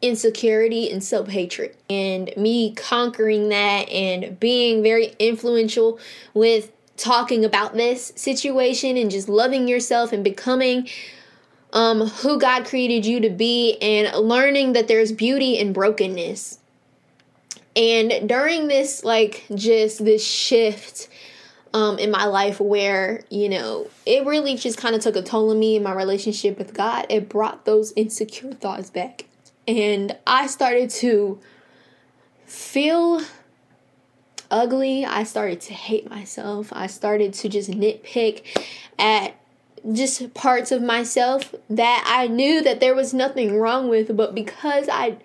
insecurity 0.00 0.90
and 0.90 1.02
self 1.02 1.28
hatred. 1.28 1.76
And 1.88 2.32
me 2.36 2.74
conquering 2.74 3.48
that 3.48 3.88
and 3.88 4.38
being 4.38 4.82
very 4.82 5.14
influential 5.18 5.98
with 6.34 6.72
talking 6.96 7.44
about 7.44 7.74
this 7.74 8.12
situation 8.16 8.96
and 8.96 9.10
just 9.10 9.28
loving 9.28 9.68
yourself 9.68 10.12
and 10.12 10.24
becoming 10.24 10.88
um, 11.72 12.00
who 12.08 12.38
God 12.38 12.64
created 12.64 13.06
you 13.06 13.20
to 13.20 13.30
be 13.30 13.78
and 13.80 14.14
learning 14.16 14.72
that 14.72 14.88
there's 14.88 15.12
beauty 15.12 15.58
in 15.58 15.72
brokenness. 15.72 16.58
And 17.76 18.28
during 18.28 18.66
this, 18.66 19.04
like, 19.04 19.44
just 19.54 20.04
this 20.04 20.24
shift 20.26 21.08
um, 21.72 21.98
in 21.98 22.10
my 22.10 22.24
life 22.24 22.58
where, 22.58 23.22
you 23.30 23.48
know, 23.48 23.88
it 24.04 24.26
really 24.26 24.56
just 24.56 24.78
kind 24.78 24.96
of 24.96 25.00
took 25.00 25.14
a 25.14 25.22
toll 25.22 25.50
on 25.50 25.60
me 25.60 25.76
in 25.76 25.82
my 25.84 25.92
relationship 25.92 26.58
with 26.58 26.74
God, 26.74 27.06
it 27.08 27.28
brought 27.28 27.66
those 27.66 27.92
insecure 27.94 28.52
thoughts 28.52 28.90
back 28.90 29.26
and 29.68 30.16
I 30.26 30.46
started 30.46 30.88
to 30.90 31.38
feel 32.46 33.20
ugly. 34.50 35.04
I 35.04 35.24
started 35.24 35.60
to 35.62 35.74
hate 35.74 36.08
myself. 36.08 36.72
I 36.72 36.86
started 36.86 37.34
to 37.34 37.50
just 37.50 37.70
nitpick 37.70 38.42
at 38.98 39.34
just 39.92 40.32
parts 40.32 40.72
of 40.72 40.82
myself 40.82 41.54
that 41.68 42.04
I 42.06 42.26
knew 42.28 42.62
that 42.62 42.80
there 42.80 42.94
was 42.94 43.12
nothing 43.12 43.58
wrong 43.58 43.88
with, 43.88 44.16
but 44.16 44.34
because 44.34 44.88
I 44.90 45.18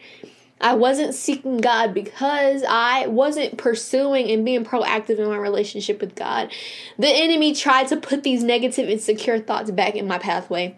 I 0.60 0.76
wasn't 0.76 1.14
seeking 1.14 1.58
God 1.58 1.94
because 1.94 2.64
I 2.68 3.08
wasn't 3.08 3.58
pursuing 3.58 4.30
and 4.30 4.46
being 4.46 4.64
proactive 4.64 5.20
in 5.20 5.28
my 5.28 5.38
relationship 5.38 6.00
with 6.00 6.16
God. 6.16 6.52
The 6.98 7.08
enemy 7.08 7.54
tried 7.54 7.88
to 7.90 7.98
put 7.98 8.24
these 8.24 8.44
negative 8.44 8.90
insecure 8.90 9.40
thoughts 9.40 9.72
back 9.72 9.96
in 9.96 10.06
my 10.06 10.20
pathway. 10.20 10.78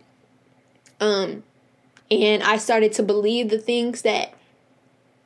Um 1.00 1.44
and 2.12 2.44
I 2.44 2.58
started 2.58 2.94
to 2.94 3.04
believe 3.04 3.50
the 3.50 3.60
things 3.60 4.04
that 4.04 4.34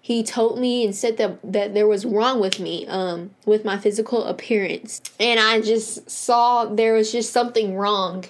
he 0.02 0.24
told 0.24 0.60
me 0.60 0.86
and 0.86 0.96
said 0.96 1.18
that 1.18 1.40
that 1.44 1.74
there 1.74 1.88
was 1.88 2.06
wrong 2.06 2.40
with 2.40 2.60
me 2.60 2.88
um 2.88 3.32
with 3.46 3.66
my 3.66 3.78
physical 3.78 4.24
appearance 4.24 5.02
and 5.20 5.40
i 5.40 5.60
just 5.60 6.10
saw 6.10 6.66
there 6.66 6.94
was 6.94 7.12
just 7.12 7.34
something 7.34 7.76
wrong 7.76 8.24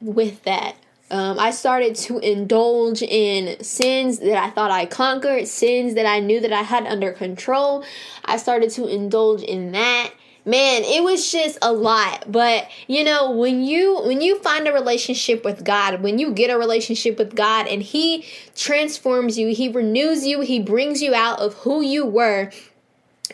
with 0.00 0.42
that 0.44 0.76
um, 1.10 1.40
I 1.40 1.50
started 1.50 1.96
to 1.96 2.18
indulge 2.20 3.02
in 3.02 3.62
sins 3.64 4.20
that 4.20 4.36
I 4.36 4.50
thought 4.50 4.70
I 4.70 4.86
conquered, 4.86 5.48
sins 5.48 5.94
that 5.94 6.06
I 6.06 6.20
knew 6.20 6.38
that 6.40 6.52
I 6.52 6.62
had 6.62 6.86
under 6.86 7.10
control. 7.10 7.84
I 8.24 8.36
started 8.36 8.70
to 8.70 8.86
indulge 8.86 9.42
in 9.42 9.72
that. 9.72 10.12
Man, 10.44 10.82
it 10.84 11.02
was 11.02 11.30
just 11.30 11.58
a 11.60 11.72
lot. 11.72 12.30
But 12.30 12.68
you 12.86 13.04
know, 13.04 13.30
when 13.30 13.62
you 13.62 14.00
when 14.02 14.20
you 14.20 14.38
find 14.40 14.66
a 14.66 14.72
relationship 14.72 15.44
with 15.44 15.64
God, 15.64 16.02
when 16.02 16.18
you 16.18 16.32
get 16.32 16.50
a 16.50 16.58
relationship 16.58 17.18
with 17.18 17.36
God 17.36 17.66
and 17.66 17.82
he 17.82 18.24
transforms 18.54 19.38
you, 19.38 19.54
he 19.54 19.68
renews 19.68 20.26
you, 20.26 20.40
he 20.40 20.60
brings 20.60 21.02
you 21.02 21.14
out 21.14 21.40
of 21.40 21.54
who 21.54 21.82
you 21.82 22.06
were 22.06 22.50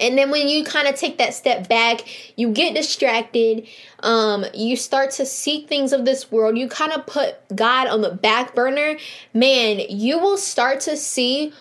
and 0.00 0.16
then 0.16 0.30
when 0.30 0.48
you 0.48 0.64
kind 0.64 0.88
of 0.88 0.94
take 0.94 1.18
that 1.18 1.34
step 1.34 1.68
back, 1.68 2.02
you 2.36 2.50
get 2.50 2.74
distracted, 2.74 3.66
um, 4.00 4.44
you 4.52 4.76
start 4.76 5.10
to 5.12 5.26
seek 5.26 5.68
things 5.68 5.92
of 5.92 6.04
this 6.04 6.30
world, 6.30 6.58
you 6.58 6.68
kind 6.68 6.92
of 6.92 7.06
put 7.06 7.36
God 7.54 7.86
on 7.86 8.02
the 8.02 8.10
back 8.10 8.54
burner, 8.54 8.96
man, 9.32 9.80
you 9.88 10.18
will 10.18 10.36
start 10.36 10.80
to 10.80 10.96
see 10.96 11.52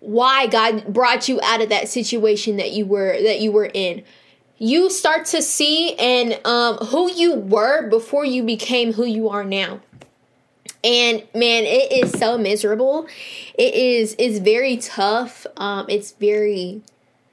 why 0.00 0.46
God 0.46 0.92
brought 0.92 1.28
you 1.28 1.40
out 1.42 1.62
of 1.62 1.68
that 1.70 1.88
situation 1.88 2.56
that 2.56 2.72
you 2.72 2.84
were 2.84 3.16
that 3.22 3.40
you 3.40 3.52
were 3.52 3.70
in. 3.72 4.02
You 4.58 4.88
start 4.88 5.26
to 5.26 5.42
see 5.42 5.94
and 5.94 6.40
um, 6.44 6.76
who 6.76 7.10
you 7.10 7.34
were 7.34 7.88
before 7.88 8.24
you 8.24 8.42
became 8.42 8.92
who 8.92 9.04
you 9.04 9.28
are 9.28 9.44
now. 9.44 9.80
And 10.84 11.26
man 11.34 11.64
it 11.64 11.92
is 11.92 12.12
so 12.12 12.36
miserable. 12.36 13.06
It 13.54 13.74
is 13.74 14.14
it's 14.18 14.38
very 14.38 14.76
tough. 14.76 15.46
Um 15.56 15.86
it's 15.88 16.12
very 16.12 16.82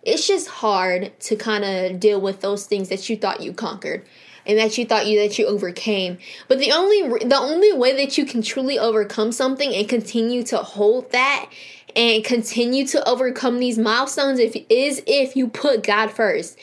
it's 0.04 0.26
just 0.26 0.48
hard 0.48 1.12
to 1.20 1.36
kind 1.36 1.66
of 1.66 2.00
deal 2.00 2.20
with 2.22 2.40
those 2.40 2.66
things 2.66 2.90
that 2.90 3.10
you 3.10 3.18
thought 3.18 3.42
you 3.42 3.52
conquered 3.52 4.06
and 4.46 4.58
that 4.58 4.78
you 4.78 4.86
thought 4.86 5.06
you 5.06 5.20
that 5.20 5.38
you 5.38 5.46
overcame. 5.48 6.18
But 6.48 6.60
the 6.60 6.72
only 6.72 7.26
the 7.26 7.38
only 7.38 7.74
way 7.74 7.94
that 7.98 8.18
you 8.18 8.26
can 8.26 8.42
truly 8.42 8.80
overcome 8.80 9.34
something 9.34 9.76
and 9.76 9.88
continue 9.88 10.44
to 10.44 10.58
hold 10.58 11.12
that 11.12 11.50
and 11.94 12.24
continue 12.24 12.88
to 12.88 13.08
overcome 13.08 13.60
these 13.60 13.78
milestones 13.78 14.40
if 14.40 14.56
is 14.70 15.04
if 15.06 15.36
you 15.36 15.50
put 15.50 15.84
God 15.84 16.10
first 16.10 16.58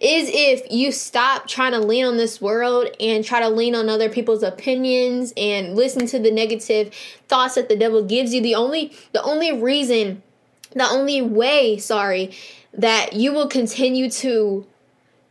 is 0.00 0.28
if 0.32 0.70
you 0.70 0.92
stop 0.92 1.46
trying 1.46 1.72
to 1.72 1.78
lean 1.78 2.04
on 2.04 2.16
this 2.16 2.40
world 2.40 2.88
and 3.00 3.24
try 3.24 3.40
to 3.40 3.48
lean 3.48 3.74
on 3.74 3.88
other 3.88 4.08
people's 4.08 4.42
opinions 4.42 5.32
and 5.36 5.74
listen 5.74 6.06
to 6.06 6.18
the 6.18 6.30
negative 6.30 6.92
thoughts 7.28 7.54
that 7.54 7.68
the 7.68 7.76
devil 7.76 8.02
gives 8.02 8.34
you 8.34 8.40
the 8.40 8.54
only 8.54 8.92
the 9.12 9.22
only 9.22 9.52
reason 9.52 10.22
the 10.72 10.88
only 10.88 11.22
way 11.22 11.76
sorry 11.78 12.34
that 12.72 13.12
you 13.12 13.32
will 13.32 13.48
continue 13.48 14.10
to 14.10 14.66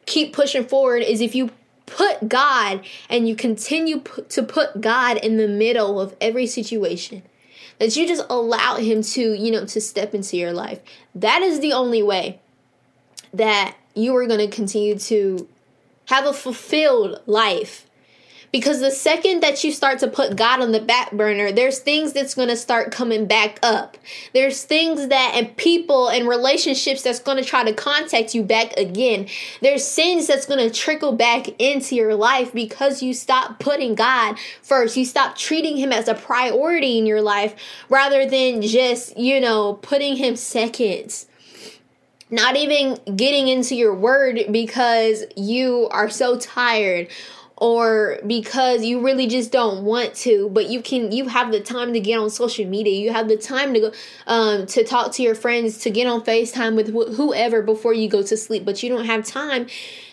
keep 0.05 0.34
pushing 0.34 0.65
forward 0.65 1.01
is 1.01 1.22
if 1.22 1.36
you 1.36 1.50
put 1.86 2.27
God 2.27 2.84
and 3.10 3.27
you 3.27 3.36
continue 3.36 4.01
to 4.29 4.43
put 4.43 4.82
God 4.82 5.17
in 5.17 5.38
the 5.38 5.48
middle 5.48 6.00
of 6.00 6.15
every 6.20 6.48
situation. 6.48 7.24
That 7.79 7.96
you 7.96 8.08
just 8.08 8.25
allow 8.29 8.77
him 8.77 9.01
to, 9.01 9.34
you 9.34 9.51
know, 9.51 9.65
to 9.65 9.82
step 9.82 10.13
into 10.13 10.38
your 10.38 10.53
life. 10.53 10.79
That 11.15 11.41
is 11.41 11.60
the 11.60 11.74
only 11.74 12.03
way 12.03 12.39
that 13.34 13.75
you 13.96 14.16
are 14.16 14.28
going 14.28 14.40
to 14.40 14.54
continue 14.54 14.98
to 14.98 15.48
have 16.06 16.26
a 16.26 16.34
fulfilled 16.34 17.22
life 17.26 17.88
because 18.54 18.82
the 18.82 18.92
second 18.92 19.42
that 19.42 19.64
you 19.64 19.72
start 19.72 19.98
to 20.00 20.08
put 20.08 20.36
God 20.36 20.62
on 20.62 20.74
the 20.74 20.80
back 20.80 21.12
burner, 21.12 21.52
there's 21.52 21.80
things 21.80 22.14
that's 22.14 22.36
going 22.36 22.50
to 22.50 22.56
start 22.56 22.92
coming 22.92 23.26
back 23.26 23.58
up. 23.64 23.98
There's 24.34 24.64
things 24.64 25.08
that 25.08 25.32
and 25.34 25.58
people 25.58 26.08
and 26.08 26.30
relationships 26.30 27.02
that's 27.02 27.18
going 27.18 27.40
to 27.40 27.44
try 27.44 27.64
to 27.64 27.74
contact 27.74 28.36
you 28.36 28.44
back 28.44 28.74
again. 28.78 29.28
There's 29.62 29.84
sins 29.84 30.28
that's 30.28 30.46
going 30.46 30.60
to 30.60 30.74
trickle 30.74 31.14
back 31.14 31.48
into 31.60 31.96
your 31.96 32.14
life 32.14 32.54
because 32.54 33.02
you 33.02 33.16
stop 33.16 33.58
putting 33.58 33.96
God 33.96 34.38
first. 34.62 34.96
You 34.98 35.06
stop 35.06 35.36
treating 35.36 35.78
him 35.78 35.92
as 35.92 36.08
a 36.08 36.14
priority 36.14 37.00
in 37.00 37.08
your 37.08 37.24
life 37.24 37.56
rather 37.90 38.24
than 38.28 38.62
just, 38.62 39.18
you 39.18 39.42
know, 39.42 39.80
putting 39.82 40.16
him 40.16 40.36
second 40.36 41.26
not 42.34 42.56
even 42.56 42.98
getting 43.16 43.48
into 43.48 43.75
your 43.75 43.94
word 43.94 44.40
because 44.52 45.24
you 45.38 45.88
are 45.92 46.10
so 46.10 46.38
tired 46.40 47.08
or 47.58 48.18
because 48.25 48.84
you 48.84 49.00
really 49.02 49.28
just 49.28 49.52
don't 49.52 49.86
want 49.86 50.16
to 50.16 50.50
but 50.50 50.68
you 50.68 50.82
can 50.82 51.12
you 51.12 51.28
have 51.28 51.52
the 51.52 51.60
time 51.60 51.94
to 51.94 52.00
get 52.00 52.18
on 52.18 52.32
social 52.32 52.66
media. 52.66 53.00
You 53.00 53.13
have 53.13 53.28
the 53.28 53.38
time 53.38 53.75
to 53.75 53.80
go 53.80 53.92
um, 54.25 54.66
to 54.66 54.84
talk 54.84 55.12
to 55.13 55.24
your 55.24 55.36
friends 55.36 55.78
to 55.80 55.92
get 55.92 56.08
on 56.08 56.24
facetime 56.24 56.75
with 56.75 56.88
wh- 56.88 57.16
whoever 57.16 57.62
before 57.62 57.94
you 57.94 58.10
go 58.10 58.24
to 58.24 58.36
sleep 58.36 58.66
but 58.66 58.82
you 58.82 58.90
don't 58.90 59.06
have 59.06 59.24
time 59.25 59.68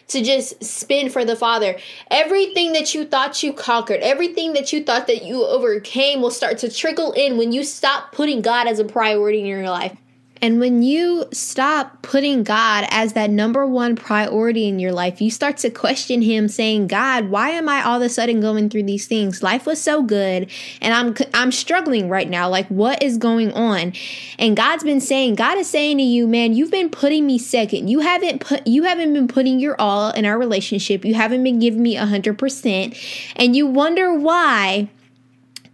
to 0.08 0.22
just 0.22 0.62
spin 0.62 1.08
for 1.08 1.24
the 1.24 1.36
father. 1.36 1.78
Everything 2.10 2.72
that 2.74 2.94
you 2.94 3.06
thought 3.06 3.42
you 3.42 3.54
conquered 3.54 4.00
everything 4.00 4.52
that 4.52 4.74
you 4.74 4.84
thought 4.84 5.06
that 5.06 5.22
you 5.22 5.42
overcame 5.46 6.20
will 6.20 6.30
start 6.30 6.58
to 6.58 6.70
trickle 6.70 7.12
in 7.12 7.38
when 7.38 7.50
you 7.50 7.64
stop 7.64 8.12
putting 8.12 8.42
god 8.42 8.66
as 8.66 8.78
a 8.78 8.84
priority 8.84 9.40
in 9.40 9.46
your 9.46 9.70
life 9.70 9.96
and 10.42 10.58
when 10.58 10.82
you 10.82 11.26
stop 11.32 12.02
putting 12.02 12.44
God 12.44 12.86
as 12.90 13.12
that 13.12 13.30
number 13.30 13.66
one 13.66 13.96
priority 13.96 14.66
in 14.68 14.78
your 14.78 14.92
life, 14.92 15.20
you 15.20 15.30
start 15.30 15.58
to 15.58 15.70
question 15.70 16.22
Him, 16.22 16.48
saying, 16.48 16.86
"God, 16.86 17.28
why 17.28 17.50
am 17.50 17.68
I 17.68 17.82
all 17.82 17.96
of 17.96 18.02
a 18.02 18.08
sudden 18.08 18.40
going 18.40 18.70
through 18.70 18.84
these 18.84 19.06
things? 19.06 19.42
Life 19.42 19.66
was 19.66 19.80
so 19.80 20.02
good, 20.02 20.50
and 20.80 20.94
I'm 20.94 21.14
I'm 21.34 21.52
struggling 21.52 22.08
right 22.08 22.28
now. 22.28 22.48
Like, 22.48 22.68
what 22.68 23.02
is 23.02 23.18
going 23.18 23.52
on?" 23.52 23.92
And 24.38 24.56
God's 24.56 24.84
been 24.84 25.00
saying, 25.00 25.34
God 25.34 25.58
is 25.58 25.68
saying 25.68 25.98
to 25.98 26.04
you, 26.04 26.26
"Man, 26.26 26.54
you've 26.54 26.70
been 26.70 26.90
putting 26.90 27.26
me 27.26 27.38
second. 27.38 27.88
You 27.88 28.00
haven't 28.00 28.40
put 28.40 28.66
you 28.66 28.84
haven't 28.84 29.12
been 29.12 29.28
putting 29.28 29.60
your 29.60 29.78
all 29.80 30.10
in 30.10 30.24
our 30.24 30.38
relationship. 30.38 31.04
You 31.04 31.14
haven't 31.14 31.44
been 31.44 31.58
giving 31.58 31.82
me 31.82 31.96
a 31.96 32.06
hundred 32.06 32.38
percent, 32.38 32.94
and 33.36 33.54
you 33.54 33.66
wonder 33.66 34.14
why." 34.14 34.88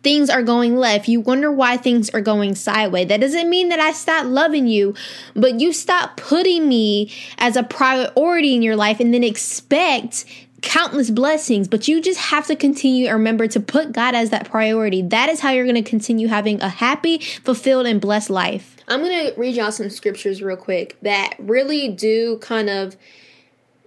Things 0.07 0.31
are 0.31 0.45
going 0.45 0.77
left. 0.77 1.09
You 1.09 1.21
wonder 1.21 1.51
why 1.51 1.77
things 1.77 2.11
are 2.11 2.21
going 2.21 2.55
sideways. 2.55 3.09
That 3.09 3.21
doesn't 3.21 3.51
mean 3.51 3.71
that 3.71 3.81
I 3.81 3.91
stop 3.91 4.25
loving 4.27 4.69
you, 4.69 4.95
but 5.35 5.59
you 5.59 5.73
stop 5.73 6.17
putting 6.17 6.69
me 6.69 7.13
as 7.39 7.57
a 7.57 7.65
priority 7.65 8.55
in 8.55 8.63
your 8.63 8.77
life 8.77 9.01
and 9.01 9.13
then 9.13 9.25
expect 9.25 10.25
countless 10.63 11.11
blessings, 11.11 11.67
but 11.67 11.89
you 11.89 12.01
just 12.01 12.21
have 12.21 12.47
to 12.47 12.55
continue 12.55 13.11
remember 13.11 13.49
to 13.49 13.59
put 13.59 13.91
God 13.91 14.15
as 14.15 14.31
that 14.31 14.49
priority. 14.49 15.03
That 15.03 15.29
is 15.29 15.41
how 15.41 15.51
you're 15.51 15.65
going 15.65 15.75
to 15.75 15.91
continue 15.91 16.29
having 16.29 16.61
a 16.61 16.69
happy, 16.69 17.19
fulfilled, 17.19 17.87
and 17.87 18.01
blessed 18.01 18.31
life. 18.31 18.77
I'm 18.87 19.01
going 19.01 19.27
to 19.27 19.35
read 19.37 19.57
y'all 19.57 19.73
some 19.73 19.91
scriptures 19.91 20.41
real 20.41 20.57
quick 20.57 20.97
that 21.03 21.35
really 21.41 21.89
do 21.89 22.39
kind 22.39 22.71
of 22.71 22.95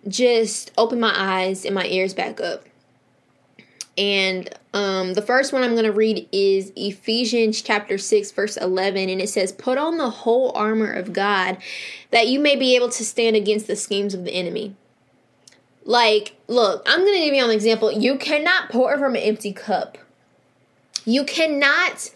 just 0.09 0.71
open 0.77 0.99
my 0.99 1.13
eyes 1.15 1.63
and 1.63 1.73
my 1.73 1.85
ears 1.85 2.13
back 2.13 2.41
up. 2.41 2.65
And 3.99 4.49
um, 4.73 5.13
the 5.13 5.21
first 5.21 5.51
one 5.51 5.61
I'm 5.61 5.73
going 5.73 5.83
to 5.83 5.91
read 5.91 6.29
is 6.31 6.71
Ephesians 6.77 7.61
chapter 7.61 7.97
6, 7.97 8.31
verse 8.31 8.55
11. 8.55 9.09
And 9.09 9.21
it 9.21 9.27
says, 9.27 9.51
Put 9.51 9.77
on 9.77 9.97
the 9.97 10.09
whole 10.09 10.53
armor 10.55 10.91
of 10.93 11.11
God 11.11 11.57
that 12.11 12.27
you 12.29 12.39
may 12.39 12.55
be 12.55 12.77
able 12.77 12.87
to 12.89 13.03
stand 13.03 13.35
against 13.35 13.67
the 13.67 13.75
schemes 13.75 14.13
of 14.13 14.23
the 14.23 14.31
enemy. 14.31 14.73
Like, 15.83 16.37
look, 16.47 16.81
I'm 16.85 16.99
going 16.99 17.17
to 17.17 17.25
give 17.25 17.33
you 17.33 17.43
an 17.43 17.51
example. 17.51 17.91
You 17.91 18.17
cannot 18.17 18.69
pour 18.69 18.97
from 18.97 19.15
an 19.15 19.21
empty 19.21 19.51
cup. 19.51 19.97
You 21.03 21.25
cannot 21.25 22.09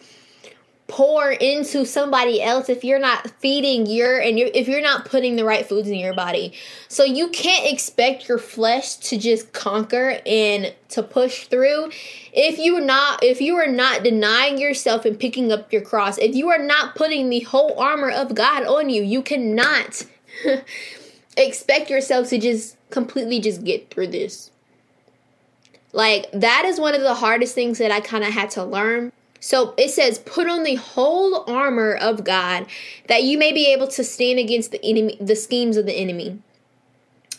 pour 0.93 1.31
into 1.31 1.83
somebody 1.87 2.39
else 2.39 2.69
if 2.69 2.83
you're 2.83 2.99
not 2.99 3.27
feeding 3.39 3.87
your 3.87 4.19
and 4.19 4.37
you're, 4.37 4.51
if 4.53 4.67
you're 4.67 4.79
not 4.79 5.05
putting 5.05 5.35
the 5.35 5.43
right 5.43 5.65
foods 5.65 5.89
in 5.89 5.95
your 5.95 6.13
body. 6.13 6.53
So 6.87 7.03
you 7.03 7.29
can't 7.29 7.65
expect 7.73 8.29
your 8.29 8.37
flesh 8.37 8.97
to 8.97 9.17
just 9.17 9.53
conquer 9.53 10.19
and 10.23 10.71
to 10.89 11.01
push 11.01 11.47
through 11.47 11.89
if 12.31 12.59
you 12.59 12.77
are 12.77 12.85
not 12.85 13.23
if 13.23 13.41
you 13.41 13.55
are 13.55 13.65
not 13.65 14.03
denying 14.03 14.59
yourself 14.59 15.03
and 15.03 15.19
picking 15.19 15.51
up 15.51 15.73
your 15.73 15.81
cross. 15.81 16.19
If 16.19 16.35
you 16.35 16.49
are 16.49 16.63
not 16.63 16.93
putting 16.93 17.31
the 17.31 17.39
whole 17.39 17.79
armor 17.79 18.11
of 18.11 18.35
God 18.35 18.63
on 18.63 18.91
you, 18.91 19.01
you 19.01 19.23
cannot 19.23 20.05
expect 21.37 21.89
yourself 21.89 22.29
to 22.29 22.37
just 22.37 22.77
completely 22.91 23.39
just 23.39 23.63
get 23.63 23.89
through 23.89 24.09
this. 24.09 24.51
Like 25.91 26.29
that 26.33 26.65
is 26.65 26.79
one 26.79 26.93
of 26.93 27.01
the 27.01 27.15
hardest 27.15 27.55
things 27.55 27.79
that 27.79 27.89
I 27.89 27.99
kind 27.99 28.23
of 28.23 28.31
had 28.31 28.51
to 28.51 28.63
learn 28.63 29.11
So 29.43 29.73
it 29.77 29.89
says, 29.89 30.19
put 30.19 30.47
on 30.47 30.63
the 30.63 30.75
whole 30.75 31.43
armor 31.51 31.93
of 31.93 32.23
God 32.23 32.65
that 33.09 33.23
you 33.23 33.37
may 33.37 33.51
be 33.51 33.73
able 33.73 33.89
to 33.89 34.01
stand 34.01 34.39
against 34.39 34.71
the 34.71 34.79
enemy, 34.81 35.17
the 35.19 35.35
schemes 35.35 35.75
of 35.75 35.85
the 35.85 35.93
enemy. 35.93 36.39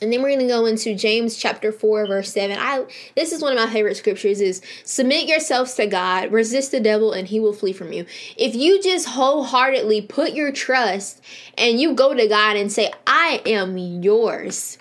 And 0.02 0.12
then 0.12 0.20
we're 0.20 0.28
going 0.28 0.40
to 0.40 0.46
go 0.46 0.66
into 0.66 0.94
James 0.94 1.34
chapter 1.34 1.72
4 1.72 2.06
verse 2.06 2.30
7. 2.30 2.58
I 2.60 2.84
this 3.16 3.32
is 3.32 3.40
one 3.40 3.52
of 3.52 3.58
my 3.58 3.72
favorite 3.72 3.96
scriptures 3.96 4.42
is 4.42 4.60
submit 4.84 5.26
yourselves 5.26 5.76
to 5.76 5.86
God, 5.86 6.30
resist 6.30 6.72
the 6.72 6.80
devil 6.80 7.12
and 7.12 7.26
he 7.26 7.40
will 7.40 7.54
flee 7.54 7.72
from 7.72 7.90
you. 7.90 8.04
If 8.36 8.54
you 8.54 8.82
just 8.82 9.08
wholeheartedly 9.08 10.02
put 10.02 10.34
your 10.34 10.52
trust 10.52 11.22
and 11.56 11.80
you 11.80 11.94
go 11.94 12.12
to 12.12 12.28
God 12.28 12.58
and 12.58 12.70
say, 12.70 12.92
"I 13.06 13.40
am 13.46 13.78
yours." 13.78 14.76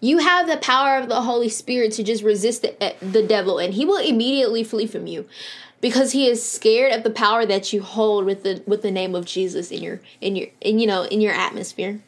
You 0.00 0.18
have 0.18 0.46
the 0.46 0.58
power 0.58 0.98
of 0.98 1.08
the 1.08 1.22
Holy 1.22 1.48
Spirit 1.48 1.92
to 1.92 2.02
just 2.02 2.22
resist 2.22 2.60
the, 2.60 2.82
eh, 2.82 2.92
the 3.00 3.22
devil 3.22 3.58
and 3.58 3.72
he 3.72 3.86
will 3.86 3.96
immediately 3.96 4.62
flee 4.62 4.86
from 4.86 5.06
you 5.06 5.26
because 5.84 6.12
he 6.12 6.26
is 6.26 6.42
scared 6.42 6.94
of 6.94 7.02
the 7.02 7.10
power 7.10 7.44
that 7.44 7.70
you 7.70 7.82
hold 7.82 8.24
with 8.24 8.42
the 8.42 8.62
with 8.66 8.80
the 8.80 8.90
name 8.90 9.14
of 9.14 9.26
Jesus 9.26 9.70
in 9.70 9.82
your 9.82 10.00
in 10.22 10.34
your 10.34 10.48
in 10.62 10.78
you 10.78 10.86
know 10.86 11.02
in 11.02 11.20
your 11.20 11.34
atmosphere. 11.34 12.00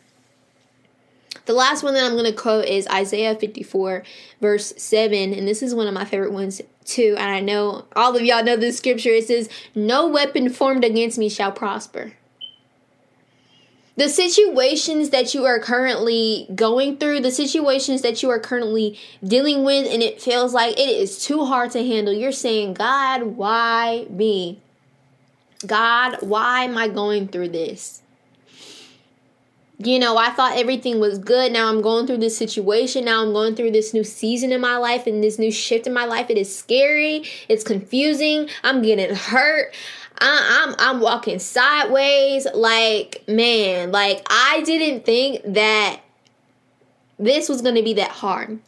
The 1.44 1.52
last 1.52 1.82
one 1.82 1.92
that 1.92 2.02
I'm 2.02 2.12
going 2.12 2.24
to 2.24 2.32
quote 2.32 2.64
is 2.64 2.88
Isaiah 2.88 3.36
54, 3.36 4.02
verse 4.40 4.72
7. 4.78 5.32
And 5.32 5.46
this 5.46 5.62
is 5.62 5.74
one 5.76 5.86
of 5.86 5.94
my 5.94 6.04
favorite 6.04 6.32
ones, 6.32 6.60
too. 6.84 7.14
And 7.18 7.30
I 7.30 7.38
know 7.38 7.84
all 7.94 8.16
of 8.16 8.22
y'all 8.22 8.42
know 8.42 8.56
this 8.56 8.78
scripture. 8.78 9.10
It 9.10 9.28
says, 9.28 9.48
No 9.72 10.08
weapon 10.08 10.48
formed 10.48 10.82
against 10.82 11.18
me 11.18 11.28
shall 11.28 11.52
prosper. 11.52 12.14
The 13.96 14.10
situations 14.10 15.08
that 15.10 15.32
you 15.32 15.46
are 15.46 15.58
currently 15.58 16.46
going 16.54 16.98
through, 16.98 17.20
the 17.20 17.30
situations 17.30 18.02
that 18.02 18.22
you 18.22 18.28
are 18.28 18.38
currently 18.38 18.98
dealing 19.24 19.64
with, 19.64 19.90
and 19.90 20.02
it 20.02 20.20
feels 20.20 20.52
like 20.52 20.78
it 20.78 20.88
is 20.88 21.24
too 21.24 21.46
hard 21.46 21.70
to 21.70 21.84
handle, 21.84 22.12
you're 22.12 22.30
saying, 22.30 22.74
God, 22.74 23.22
why 23.22 24.06
me? 24.10 24.60
God, 25.66 26.18
why 26.20 26.64
am 26.64 26.76
I 26.76 26.88
going 26.88 27.28
through 27.28 27.48
this? 27.48 28.02
You 29.78 29.98
know, 29.98 30.16
I 30.16 30.30
thought 30.30 30.56
everything 30.56 31.00
was 31.00 31.18
good. 31.18 31.52
Now 31.52 31.68
I'm 31.68 31.82
going 31.82 32.06
through 32.06 32.18
this 32.18 32.36
situation. 32.36 33.04
Now 33.04 33.22
I'm 33.22 33.32
going 33.32 33.54
through 33.54 33.72
this 33.72 33.92
new 33.92 34.04
season 34.04 34.50
in 34.52 34.60
my 34.60 34.76
life 34.78 35.06
and 35.06 35.22
this 35.22 35.38
new 35.38 35.50
shift 35.50 35.86
in 35.86 35.92
my 35.92 36.06
life. 36.06 36.30
It 36.30 36.38
is 36.38 36.56
scary. 36.56 37.24
It's 37.48 37.62
confusing. 37.62 38.48
I'm 38.64 38.80
getting 38.80 39.14
hurt. 39.14 39.74
I, 40.18 40.62
am 40.64 40.70
I'm, 40.70 40.96
I'm 40.96 41.00
walking 41.00 41.38
sideways. 41.38 42.46
Like 42.54 43.24
man, 43.28 43.92
like 43.92 44.26
I 44.30 44.62
didn't 44.62 45.04
think 45.04 45.42
that 45.44 46.00
this 47.18 47.48
was 47.48 47.60
going 47.60 47.74
to 47.74 47.82
be 47.82 47.94
that 47.94 48.10
hard. 48.10 48.58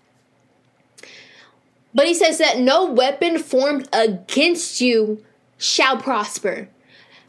But 1.95 2.07
he 2.07 2.13
says 2.13 2.37
that 2.37 2.59
no 2.59 2.85
weapon 2.85 3.39
formed 3.39 3.89
against 3.95 4.83
you 4.83 5.25
shall 5.57 5.97
prosper. 5.97 6.69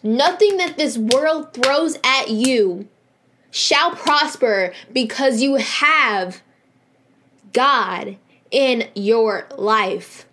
Nothing 0.03 0.57
that 0.57 0.77
this 0.77 0.97
world 0.97 1.53
throws 1.53 1.97
at 2.03 2.29
you 2.29 2.87
shall 3.51 3.91
prosper 3.91 4.73
because 4.93 5.41
you 5.41 5.55
have 5.55 6.41
God 7.53 8.17
in 8.51 8.89
your 8.95 9.47
life. 9.57 10.25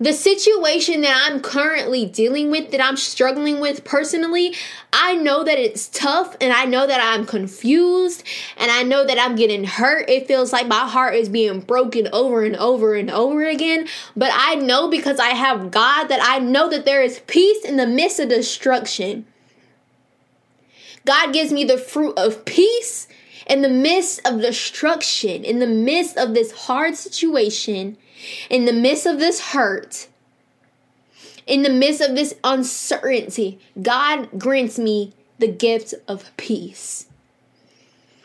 The 0.00 0.12
situation 0.12 1.02
that 1.02 1.28
I'm 1.30 1.40
currently 1.40 2.06
dealing 2.06 2.50
with, 2.50 2.72
that 2.72 2.80
I'm 2.80 2.96
struggling 2.96 3.60
with 3.60 3.84
personally, 3.84 4.54
I 4.92 5.14
know 5.14 5.44
that 5.44 5.58
it's 5.58 5.88
tough 5.88 6.36
and 6.40 6.52
I 6.52 6.64
know 6.64 6.86
that 6.86 7.00
I'm 7.00 7.24
confused 7.24 8.24
and 8.56 8.72
I 8.72 8.82
know 8.82 9.06
that 9.06 9.18
I'm 9.18 9.36
getting 9.36 9.64
hurt. 9.64 10.08
It 10.10 10.26
feels 10.26 10.52
like 10.52 10.66
my 10.66 10.88
heart 10.88 11.14
is 11.14 11.28
being 11.28 11.60
broken 11.60 12.08
over 12.12 12.42
and 12.42 12.56
over 12.56 12.94
and 12.94 13.10
over 13.10 13.44
again. 13.44 13.86
But 14.16 14.30
I 14.34 14.56
know 14.56 14.88
because 14.90 15.20
I 15.20 15.28
have 15.28 15.70
God 15.70 16.08
that 16.08 16.20
I 16.22 16.38
know 16.38 16.68
that 16.70 16.84
there 16.84 17.02
is 17.02 17.20
peace 17.26 17.64
in 17.64 17.76
the 17.76 17.86
midst 17.86 18.18
of 18.18 18.28
destruction. 18.30 19.26
God 21.06 21.32
gives 21.32 21.52
me 21.52 21.64
the 21.64 21.78
fruit 21.78 22.16
of 22.16 22.44
peace 22.44 23.08
in 23.46 23.62
the 23.62 23.68
midst 23.68 24.26
of 24.26 24.40
destruction, 24.40 25.44
in 25.44 25.58
the 25.58 25.66
midst 25.66 26.16
of 26.16 26.34
this 26.34 26.52
hard 26.52 26.96
situation, 26.96 27.98
in 28.48 28.64
the 28.64 28.72
midst 28.72 29.06
of 29.06 29.18
this 29.18 29.40
hurt, 29.52 30.08
in 31.46 31.62
the 31.62 31.70
midst 31.70 32.00
of 32.00 32.14
this 32.14 32.34
uncertainty. 32.42 33.58
God 33.80 34.28
grants 34.38 34.78
me 34.78 35.12
the 35.38 35.48
gift 35.48 35.92
of 36.08 36.34
peace. 36.36 37.06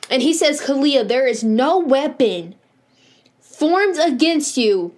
And 0.10 0.22
he 0.22 0.34
says, 0.34 0.62
Caliyah, 0.62 1.08
there 1.08 1.28
is 1.28 1.44
no 1.44 1.78
weapon 1.78 2.56
formed 3.42 3.98
against 3.98 4.58
you 4.58 4.96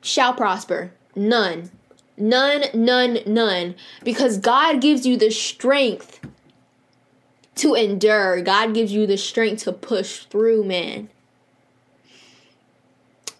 shall 0.00 0.32
prosper. 0.32 0.92
None. 1.14 1.70
None, 2.16 2.64
none, 2.72 3.18
none. 3.26 3.74
Because 4.02 4.38
God 4.38 4.80
gives 4.80 5.06
you 5.06 5.16
the 5.16 5.30
strength 5.30 6.20
to 7.56 7.74
endure. 7.74 8.40
God 8.42 8.74
gives 8.74 8.92
you 8.92 9.06
the 9.06 9.16
strength 9.16 9.64
to 9.64 9.72
push 9.72 10.24
through, 10.24 10.64
man. 10.64 11.08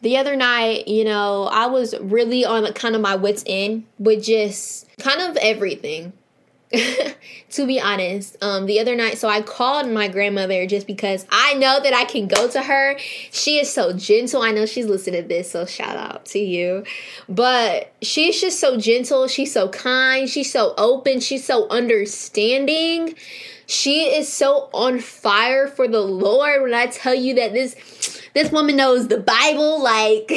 The 0.03 0.19
other 0.19 0.37
night, 0.37 0.87
you 0.87 1.05
know, 1.05 1.45
I 1.45 1.67
was 1.67 1.99
really 1.99 2.45
on 2.45 2.71
kind 2.75 2.95
of 2.95 3.01
my 3.01 3.17
wits 3.17 3.43
end 3.47 3.87
with 3.99 4.25
just 4.25 4.87
kind 4.99 5.23
of 5.23 5.37
everything. 5.39 6.13
to 7.51 7.67
be 7.67 7.81
honest, 7.81 8.37
um, 8.43 8.67
the 8.67 8.81
other 8.81 8.97
night, 8.97 9.19
so 9.19 9.29
I 9.29 9.43
called 9.43 9.89
my 9.89 10.09
grandmother 10.09 10.67
just 10.67 10.87
because 10.87 11.27
I 11.31 11.55
know 11.55 11.81
that 11.81 11.95
I 11.95 12.05
can 12.05 12.27
go 12.27 12.49
to 12.49 12.63
her. 12.63 12.97
She 13.31 13.59
is 13.59 13.73
so 13.73 13.93
gentle. 13.93 14.43
I 14.43 14.51
know 14.51 14.67
she's 14.67 14.87
listening 14.87 15.23
to 15.23 15.29
this, 15.29 15.51
so 15.51 15.67
shout 15.67 15.97
out 15.97 16.25
to 16.27 16.39
you. 16.39 16.85
But 17.29 17.93
she's 18.03 18.41
just 18.41 18.61
so 18.61 18.79
gentle. 18.79 19.29
She's 19.29 19.53
so 19.53 19.69
kind. 19.69 20.29
She's 20.29 20.51
so 20.51 20.75
open. 20.77 21.21
She's 21.21 21.45
so 21.45 21.69
understanding. 21.69 23.15
She 23.67 24.05
is 24.05 24.31
so 24.31 24.69
on 24.73 25.01
fire 25.01 25.69
for 25.69 25.89
the 25.89 26.01
Lord 26.01 26.63
when 26.63 26.75
I 26.75 26.87
tell 26.87 27.15
you 27.15 27.35
that 27.37 27.53
this 27.53 27.75
this 28.35 28.51
woman 28.51 28.77
knows 28.77 29.09
the 29.09 29.21
Bible 29.21 29.83
like 29.83 30.31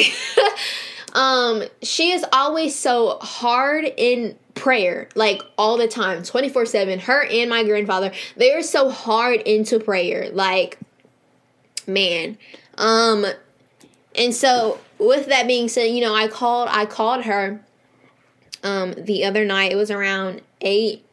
um 1.13 1.63
she 1.81 2.11
is 2.11 2.25
always 2.31 2.75
so 2.75 3.17
hard 3.19 3.85
in 3.97 4.37
prayer 4.57 5.07
like 5.15 5.41
all 5.57 5.77
the 5.77 5.87
time 5.87 6.21
24/7 6.21 7.01
her 7.01 7.25
and 7.25 7.49
my 7.49 7.63
grandfather 7.63 8.11
they 8.35 8.53
are 8.53 8.61
so 8.61 8.89
hard 8.89 9.41
into 9.41 9.79
prayer 9.79 10.29
like 10.31 10.79
man 11.85 12.37
um 12.77 13.25
and 14.15 14.33
so 14.33 14.79
with 14.99 15.27
that 15.27 15.47
being 15.47 15.67
said 15.67 15.85
you 15.85 16.01
know 16.01 16.13
I 16.13 16.27
called 16.27 16.69
I 16.71 16.85
called 16.85 17.23
her 17.23 17.63
um 18.63 18.93
the 18.97 19.23
other 19.23 19.45
night 19.45 19.71
it 19.71 19.75
was 19.75 19.91
around 19.91 20.41
8 20.61 21.03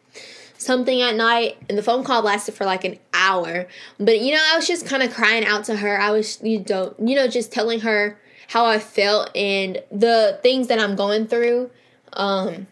something 0.59 1.03
at 1.03 1.15
night 1.15 1.59
and 1.69 1.77
the 1.77 1.83
phone 1.83 2.05
call 2.05 2.23
lasted 2.23 2.55
for 2.55 2.65
like 2.65 2.85
an 2.85 2.99
hour 3.13 3.67
but 4.01 4.21
you 4.21 4.33
know 4.33 4.41
i 4.53 4.57
was 4.57 4.67
just 4.67 4.87
kind 4.87 5.03
of 5.03 5.13
crying 5.13 5.45
out 5.45 5.65
to 5.65 5.77
her 5.77 6.01
i 6.01 6.11
was 6.11 6.43
you 6.43 6.59
don't 6.59 6.99
you 6.99 7.15
know 7.15 7.29
just 7.29 7.53
telling 7.53 7.81
her 7.81 8.19
how 8.49 8.65
i 8.65 8.79
felt 8.79 9.35
and 9.37 9.83
the 9.93 10.39
things 10.43 10.69
that 10.69 10.79
i'm 10.79 10.97
going 10.97 11.27
through 11.27 11.71
um 12.15 12.67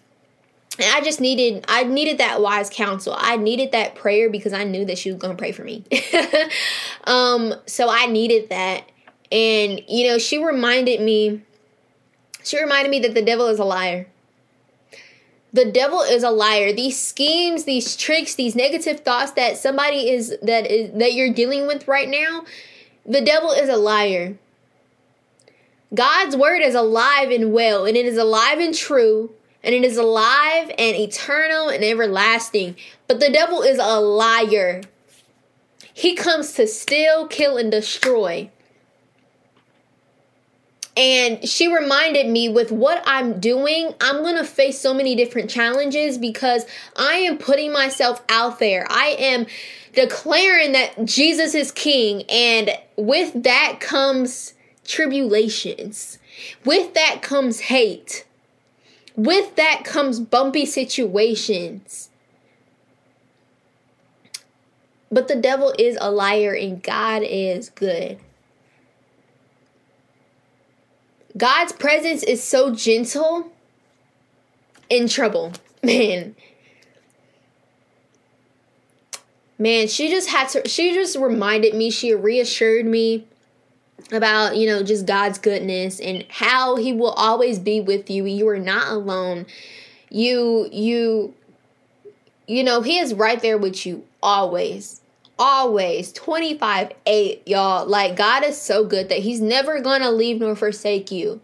and 0.78 0.94
i 0.94 1.00
just 1.00 1.20
needed 1.20 1.64
i 1.68 1.84
needed 1.84 2.18
that 2.18 2.40
wise 2.40 2.70
counsel. 2.70 3.14
I 3.16 3.36
needed 3.36 3.72
that 3.72 3.94
prayer 3.94 4.30
because 4.30 4.52
i 4.52 4.64
knew 4.64 4.84
that 4.84 4.98
she 4.98 5.10
was 5.10 5.20
going 5.20 5.36
to 5.36 5.40
pray 5.40 5.52
for 5.52 5.64
me. 5.64 5.84
Um 7.04 7.54
so 7.66 7.88
i 7.90 8.06
needed 8.06 8.50
that. 8.50 8.90
And 9.30 9.82
you 9.88 10.08
know 10.08 10.18
she 10.18 10.42
reminded 10.42 11.00
me 11.00 11.42
she 12.44 12.60
reminded 12.60 12.90
me 12.90 13.00
that 13.00 13.14
the 13.14 13.22
devil 13.22 13.46
is 13.48 13.58
a 13.58 13.64
liar. 13.64 14.06
The 15.52 15.70
devil 15.70 16.00
is 16.00 16.22
a 16.22 16.30
liar. 16.30 16.72
These 16.72 16.98
schemes 16.98 17.64
these 17.64 17.96
tricks 17.96 18.34
these 18.34 18.54
negative 18.54 19.00
thoughts 19.00 19.32
that 19.32 19.56
somebody 19.56 20.10
is 20.10 20.36
that 20.42 20.70
is 20.70 20.96
that 20.98 21.14
you're 21.14 21.32
dealing 21.32 21.66
with 21.66 21.88
right 21.88 22.08
now 22.08 22.44
the 23.04 23.20
devil 23.20 23.50
is 23.50 23.68
a 23.68 23.76
liar. 23.76 24.36
God's 25.94 26.36
word 26.36 26.62
is 26.62 26.74
alive 26.74 27.30
and 27.30 27.52
well 27.52 27.84
and 27.84 27.96
it 27.96 28.06
is 28.06 28.16
alive 28.16 28.58
and 28.58 28.74
true 28.74 29.34
and 29.64 29.74
it 29.74 29.84
is 29.84 29.96
alive 29.96 30.70
and 30.78 30.96
eternal 30.96 31.68
and 31.68 31.84
everlasting 31.84 32.76
but 33.08 33.20
the 33.20 33.30
devil 33.30 33.62
is 33.62 33.78
a 33.78 34.00
liar 34.00 34.82
he 35.94 36.14
comes 36.14 36.52
to 36.52 36.66
steal 36.66 37.26
kill 37.26 37.56
and 37.56 37.70
destroy 37.70 38.50
and 40.96 41.48
she 41.48 41.72
reminded 41.72 42.28
me 42.28 42.48
with 42.50 42.70
what 42.70 43.02
I'm 43.06 43.40
doing, 43.40 43.94
I'm 44.00 44.18
going 44.18 44.36
to 44.36 44.44
face 44.44 44.78
so 44.78 44.92
many 44.92 45.14
different 45.14 45.48
challenges 45.48 46.18
because 46.18 46.66
I 46.96 47.14
am 47.14 47.38
putting 47.38 47.72
myself 47.72 48.22
out 48.28 48.58
there. 48.58 48.86
I 48.90 49.16
am 49.18 49.46
declaring 49.94 50.72
that 50.72 51.04
Jesus 51.04 51.54
is 51.54 51.72
king. 51.72 52.24
And 52.28 52.70
with 52.96 53.42
that 53.42 53.78
comes 53.80 54.52
tribulations, 54.84 56.18
with 56.64 56.92
that 56.92 57.22
comes 57.22 57.60
hate, 57.60 58.26
with 59.16 59.56
that 59.56 59.82
comes 59.84 60.20
bumpy 60.20 60.66
situations. 60.66 62.08
But 65.10 65.28
the 65.28 65.36
devil 65.36 65.74
is 65.78 65.98
a 66.00 66.10
liar 66.10 66.54
and 66.54 66.82
God 66.82 67.22
is 67.22 67.68
good. 67.68 68.18
God's 71.36 71.72
presence 71.72 72.22
is 72.22 72.42
so 72.42 72.74
gentle 72.74 73.52
in 74.88 75.08
trouble. 75.08 75.52
Man. 75.82 76.34
Man, 79.58 79.86
she 79.86 80.08
just 80.10 80.28
had 80.28 80.48
to 80.50 80.68
she 80.68 80.92
just 80.94 81.16
reminded 81.16 81.74
me, 81.74 81.90
she 81.90 82.14
reassured 82.14 82.86
me 82.86 83.26
about, 84.12 84.56
you 84.56 84.66
know, 84.66 84.82
just 84.82 85.06
God's 85.06 85.38
goodness 85.38 86.00
and 86.00 86.24
how 86.28 86.76
he 86.76 86.92
will 86.92 87.12
always 87.12 87.58
be 87.58 87.80
with 87.80 88.10
you. 88.10 88.24
You 88.26 88.48
are 88.48 88.58
not 88.58 88.88
alone. 88.88 89.46
You 90.10 90.68
you 90.70 91.34
you 92.46 92.64
know, 92.64 92.82
he 92.82 92.98
is 92.98 93.14
right 93.14 93.40
there 93.40 93.58
with 93.58 93.86
you 93.86 94.04
always. 94.22 95.00
Always 95.38 96.12
25 96.12 96.92
8, 97.06 97.48
y'all. 97.48 97.86
Like, 97.86 98.16
God 98.16 98.44
is 98.44 98.60
so 98.60 98.84
good 98.84 99.08
that 99.08 99.18
He's 99.18 99.40
never 99.40 99.80
gonna 99.80 100.12
leave 100.12 100.40
nor 100.40 100.54
forsake 100.54 101.10
you. 101.10 101.40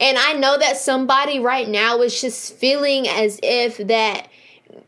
And 0.00 0.18
I 0.18 0.32
know 0.32 0.58
that 0.58 0.76
somebody 0.76 1.38
right 1.38 1.68
now 1.68 2.00
is 2.02 2.20
just 2.20 2.54
feeling 2.54 3.08
as 3.08 3.38
if 3.42 3.78
that 3.78 4.28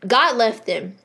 God 0.05 0.35
left 0.35 0.65
them. 0.65 0.95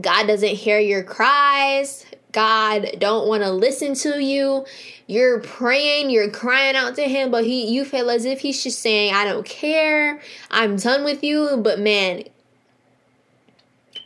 God 0.00 0.26
doesn't 0.26 0.48
hear 0.48 0.78
your 0.78 1.02
cries. 1.02 2.06
God 2.32 2.96
don't 2.98 3.26
want 3.26 3.42
to 3.42 3.50
listen 3.50 3.94
to 3.94 4.22
you. 4.22 4.64
You're 5.06 5.40
praying, 5.40 6.10
you're 6.10 6.30
crying 6.30 6.76
out 6.76 6.94
to 6.96 7.02
him, 7.02 7.30
but 7.30 7.44
he 7.44 7.66
you 7.66 7.84
feel 7.84 8.10
as 8.10 8.24
if 8.24 8.40
he's 8.40 8.62
just 8.62 8.80
saying, 8.80 9.14
I 9.14 9.24
don't 9.24 9.44
care. 9.44 10.20
I'm 10.50 10.76
done 10.76 11.04
with 11.04 11.24
you. 11.24 11.56
But 11.56 11.80
man, 11.80 12.24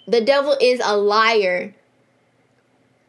the 0.07 0.21
devil 0.21 0.57
is 0.61 0.81
a 0.85 0.97
liar. 0.97 1.75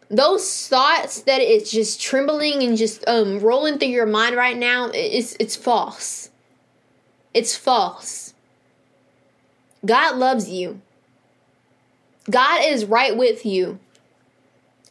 Those 0.09 0.67
thoughts 0.67 1.21
that 1.21 1.41
it's 1.41 1.71
just 1.71 2.01
trembling 2.01 2.61
and 2.63 2.77
just 2.77 3.07
um 3.07 3.39
rolling 3.39 3.79
through 3.79 3.89
your 3.89 4.05
mind 4.05 4.35
right 4.35 4.57
now, 4.57 4.91
it's 4.93 5.35
it's 5.39 5.55
false. 5.55 6.29
It's 7.33 7.55
false. 7.55 8.33
God 9.85 10.17
loves 10.17 10.49
you. 10.49 10.81
God 12.29 12.61
is 12.65 12.85
right 12.85 13.15
with 13.15 13.45
you. 13.45 13.79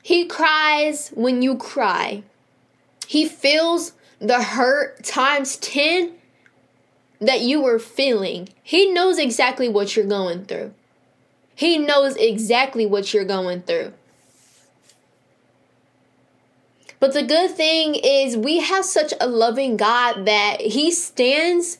He 0.04 0.26
cries 0.26 1.08
when 1.14 1.40
you 1.40 1.56
cry. 1.56 2.24
He 3.06 3.26
feels 3.26 3.92
the 4.18 4.42
hurt 4.42 5.02
times 5.02 5.56
10 5.56 6.12
that 7.22 7.40
you 7.40 7.62
were 7.62 7.78
feeling. 7.78 8.50
He 8.62 8.92
knows 8.92 9.16
exactly 9.18 9.66
what 9.66 9.96
you're 9.96 10.04
going 10.04 10.44
through. 10.44 10.74
He 11.54 11.78
knows 11.78 12.16
exactly 12.16 12.84
what 12.84 13.14
you're 13.14 13.24
going 13.24 13.62
through. 13.62 13.94
But 17.00 17.14
the 17.14 17.22
good 17.22 17.52
thing 17.52 17.94
is, 17.94 18.36
we 18.36 18.60
have 18.60 18.84
such 18.84 19.14
a 19.18 19.26
loving 19.26 19.78
God 19.78 20.26
that 20.26 20.60
He 20.60 20.90
stands 20.90 21.78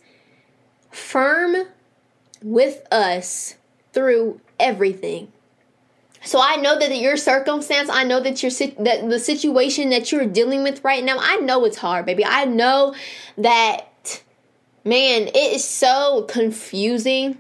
firm 0.91 1.67
with 2.43 2.87
us 2.91 3.57
through 3.93 4.41
everything. 4.59 5.31
So 6.25 6.41
I 6.43 6.57
know 6.57 6.79
that 6.79 6.97
your 6.97 7.17
circumstance, 7.17 7.89
I 7.91 8.05
know 8.05 8.21
that 8.21 8.43
your 8.43 8.51
that 8.85 9.09
the 9.09 9.19
situation 9.19 9.91
that 9.91 10.11
you're 10.11 10.27
dealing 10.27 10.63
with 10.63 10.83
right 10.83 11.05
now, 11.05 11.17
I 11.19 11.37
know 11.37 11.65
it's 11.65 11.77
hard, 11.77 12.07
baby. 12.07 12.25
I 12.25 12.45
know 12.47 12.95
that 13.39 14.23
man, 14.85 15.29
it 15.29 15.37
is 15.37 15.65
so 15.65 16.27
confusing. 16.29 17.39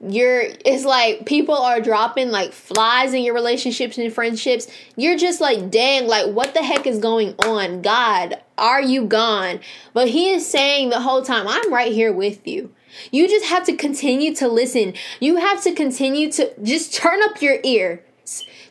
You're 0.00 0.42
it's 0.64 0.84
like 0.84 1.26
people 1.26 1.54
are 1.56 1.80
dropping 1.80 2.30
like 2.30 2.52
flies 2.52 3.12
in 3.12 3.22
your 3.22 3.34
relationships 3.34 3.98
and 3.98 4.12
friendships. 4.12 4.66
You're 4.96 5.18
just 5.18 5.40
like 5.40 5.70
dang 5.70 6.06
like 6.06 6.32
what 6.32 6.54
the 6.54 6.62
heck 6.62 6.86
is 6.86 6.98
going 6.98 7.34
on? 7.44 7.82
God 7.82 8.40
are 8.56 8.82
you 8.82 9.04
gone? 9.04 9.60
But 9.92 10.08
he 10.08 10.30
is 10.30 10.46
saying 10.46 10.88
the 10.88 11.00
whole 11.00 11.22
time 11.22 11.46
i'm 11.46 11.72
right 11.72 11.92
here 11.92 12.12
with 12.12 12.46
you 12.46 12.72
you 13.10 13.28
just 13.28 13.46
have 13.46 13.64
to 13.64 13.76
continue 13.76 14.34
to 14.34 14.48
listen 14.48 14.94
you 15.20 15.36
have 15.36 15.62
to 15.62 15.72
continue 15.72 16.30
to 16.30 16.52
just 16.62 16.94
turn 16.94 17.22
up 17.22 17.40
your 17.42 17.58
ears 17.62 18.00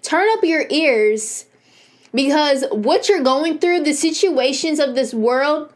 turn 0.02 0.28
up 0.38 0.44
your 0.44 0.66
ears 0.70 1.46
because 2.14 2.66
what 2.72 3.10
you're 3.10 3.24
going 3.24 3.60
through 3.60 3.84
the 3.84 3.94
situations 3.94 4.80
of 4.80 4.96
this 4.96 5.14
world 5.14 5.74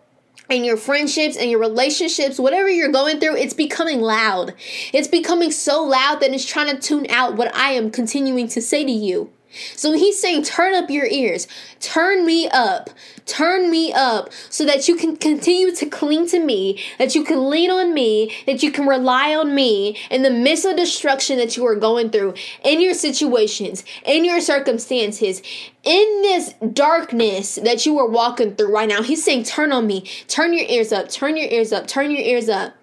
and 0.49 0.65
your 0.65 0.77
friendships 0.77 1.37
and 1.37 1.49
your 1.49 1.59
relationships, 1.59 2.39
whatever 2.39 2.69
you're 2.69 2.91
going 2.91 3.19
through, 3.19 3.35
it's 3.37 3.53
becoming 3.53 4.01
loud. 4.01 4.53
It's 4.93 5.07
becoming 5.07 5.51
so 5.51 5.83
loud 5.83 6.19
that 6.19 6.31
it's 6.31 6.45
trying 6.45 6.75
to 6.75 6.81
tune 6.81 7.07
out 7.09 7.35
what 7.35 7.53
I 7.55 7.71
am 7.71 7.91
continuing 7.91 8.47
to 8.49 8.61
say 8.61 8.83
to 8.83 8.91
you. 8.91 9.31
So 9.75 9.93
he's 9.93 10.19
saying, 10.19 10.43
turn 10.43 10.75
up 10.75 10.89
your 10.89 11.05
ears, 11.05 11.47
turn 11.79 12.25
me 12.25 12.47
up, 12.49 12.89
turn 13.25 13.69
me 13.69 13.93
up 13.93 14.31
so 14.49 14.65
that 14.65 14.87
you 14.87 14.95
can 14.95 15.15
continue 15.15 15.73
to 15.75 15.85
cling 15.85 16.27
to 16.27 16.39
me, 16.39 16.83
that 16.97 17.15
you 17.15 17.23
can 17.23 17.49
lean 17.49 17.71
on 17.71 17.93
me, 17.93 18.33
that 18.45 18.63
you 18.63 18.71
can 18.71 18.87
rely 18.87 19.35
on 19.35 19.53
me 19.55 19.97
in 20.09 20.23
the 20.23 20.29
midst 20.29 20.65
of 20.65 20.75
destruction 20.75 21.37
that 21.37 21.55
you 21.55 21.65
are 21.65 21.75
going 21.75 22.09
through, 22.09 22.33
in 22.63 22.81
your 22.81 22.93
situations, 22.93 23.83
in 24.05 24.25
your 24.25 24.41
circumstances, 24.41 25.41
in 25.83 26.21
this 26.21 26.53
darkness 26.73 27.55
that 27.55 27.85
you 27.85 27.97
are 27.99 28.07
walking 28.07 28.55
through 28.55 28.73
right 28.73 28.89
now. 28.89 29.01
He's 29.01 29.23
saying, 29.23 29.43
turn 29.43 29.71
on 29.71 29.87
me, 29.87 30.01
turn 30.27 30.53
your 30.53 30.67
ears 30.67 30.91
up, 30.91 31.09
turn 31.09 31.37
your 31.37 31.49
ears 31.49 31.71
up, 31.71 31.87
turn 31.87 32.11
your 32.11 32.21
ears 32.21 32.49
up. 32.49 32.73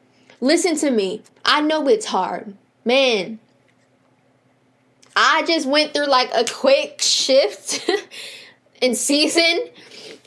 Listen 0.40 0.76
to 0.76 0.90
me. 0.90 1.22
I 1.44 1.60
know 1.60 1.86
it's 1.86 2.06
hard. 2.06 2.54
Man, 2.84 3.38
I 5.16 5.44
just 5.46 5.66
went 5.66 5.92
through 5.92 6.06
like 6.06 6.30
a 6.34 6.44
quick 6.44 7.00
shift 7.00 7.88
in 8.80 8.94
season 8.94 9.68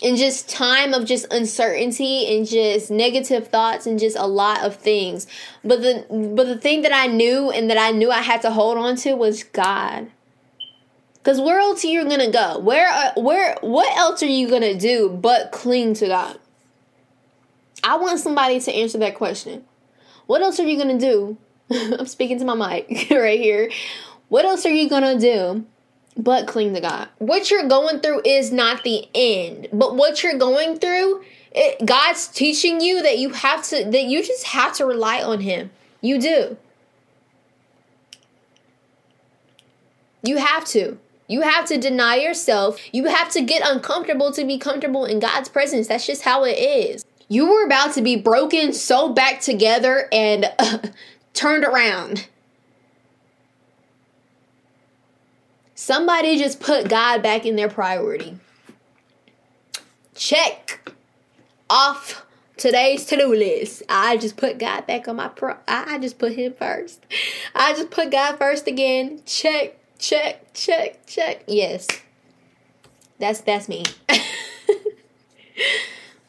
and 0.03 0.17
just 0.17 0.49
time 0.49 0.93
of 0.93 1.05
just 1.05 1.31
uncertainty 1.31 2.35
and 2.35 2.45
just 2.45 2.91
negative 2.91 3.47
thoughts 3.47 3.85
and 3.85 3.97
just 3.97 4.17
a 4.17 4.27
lot 4.27 4.63
of 4.63 4.75
things. 4.75 5.27
But 5.63 5.81
the 5.81 6.05
but 6.35 6.45
the 6.45 6.57
thing 6.57 6.81
that 6.81 6.93
I 6.93 7.07
knew 7.07 7.49
and 7.49 7.69
that 7.69 7.77
I 7.77 7.91
knew 7.91 8.11
I 8.11 8.21
had 8.21 8.41
to 8.41 8.51
hold 8.51 8.77
on 8.77 8.95
to 8.97 9.13
was 9.13 9.43
God. 9.43 10.11
Cause 11.23 11.39
where 11.39 11.57
else 11.57 11.85
are 11.85 11.87
you 11.87 12.03
gonna 12.03 12.31
go? 12.31 12.59
Where 12.59 12.89
uh, 12.89 13.13
where 13.15 13.55
what 13.61 13.97
else 13.97 14.21
are 14.23 14.27
you 14.27 14.49
gonna 14.49 14.77
do 14.77 15.09
but 15.09 15.53
cling 15.53 15.93
to 15.95 16.07
God? 16.07 16.37
I 17.81 17.95
want 17.95 18.19
somebody 18.19 18.59
to 18.59 18.73
answer 18.73 18.97
that 18.97 19.15
question. 19.15 19.63
What 20.25 20.41
else 20.41 20.59
are 20.59 20.67
you 20.67 20.77
gonna 20.77 20.99
do? 20.99 21.37
I'm 21.71 22.07
speaking 22.07 22.39
to 22.39 22.45
my 22.45 22.55
mic 22.55 23.07
right 23.11 23.39
here. 23.39 23.71
What 24.33 24.45
else 24.45 24.65
are 24.65 24.71
you 24.71 24.89
gonna 24.89 25.19
do 25.19 25.63
but 26.17 26.47
cling 26.47 26.73
to 26.73 26.81
God? 26.81 27.07
What 27.19 27.51
you're 27.51 27.67
going 27.67 27.99
through 27.99 28.23
is 28.25 28.51
not 28.51 28.81
the 28.81 29.07
end, 29.13 29.67
but 29.71 29.95
what 29.95 30.23
you're 30.23 30.39
going 30.39 30.79
through, 30.79 31.23
it, 31.51 31.85
God's 31.85 32.29
teaching 32.29 32.81
you 32.81 33.03
that 33.03 33.19
you 33.19 33.29
have 33.29 33.63
to, 33.65 33.85
that 33.85 34.05
you 34.05 34.23
just 34.23 34.45
have 34.45 34.73
to 34.77 34.87
rely 34.87 35.21
on 35.21 35.41
Him. 35.41 35.69
You 36.01 36.19
do. 36.19 36.57
You 40.23 40.37
have 40.37 40.65
to. 40.65 40.97
You 41.27 41.41
have 41.41 41.67
to 41.67 41.77
deny 41.77 42.15
yourself. 42.15 42.79
You 42.91 43.05
have 43.09 43.29
to 43.33 43.41
get 43.41 43.61
uncomfortable 43.63 44.31
to 44.31 44.43
be 44.45 44.57
comfortable 44.57 45.05
in 45.05 45.19
God's 45.19 45.47
presence. 45.47 45.87
That's 45.87 46.07
just 46.07 46.23
how 46.23 46.43
it 46.43 46.57
is. 46.57 47.05
You 47.27 47.51
were 47.51 47.67
about 47.67 47.93
to 47.93 48.01
be 48.01 48.15
broken, 48.15 48.73
so 48.73 49.13
back 49.13 49.41
together, 49.41 50.09
and 50.11 50.51
uh, 50.57 50.79
turned 51.35 51.65
around. 51.65 52.25
Somebody 55.83 56.37
just 56.37 56.61
put 56.61 56.87
God 56.87 57.21
back 57.21 57.45
in 57.45 57.57
their 57.57 57.67
priority. 57.67 58.37
Check 60.15 60.89
off 61.69 62.25
today's 62.55 63.05
to-do 63.05 63.27
list. 63.35 63.83
I 63.89 64.15
just 64.15 64.37
put 64.37 64.59
God 64.59 64.87
back 64.87 65.09
on 65.09 65.17
my 65.17 65.27
pro 65.27 65.57
I 65.67 65.99
just 65.99 66.19
put 66.19 66.35
him 66.35 66.53
first. 66.53 67.05
I 67.53 67.73
just 67.73 67.91
put 67.91 68.11
God 68.11 68.37
first 68.37 68.65
again. 68.65 69.23
Check, 69.25 69.77
check, 69.99 70.53
check, 70.53 71.05
check. 71.05 71.43
Yes. 71.47 71.89
That's 73.19 73.41
that's 73.41 73.67
me. 73.67 73.83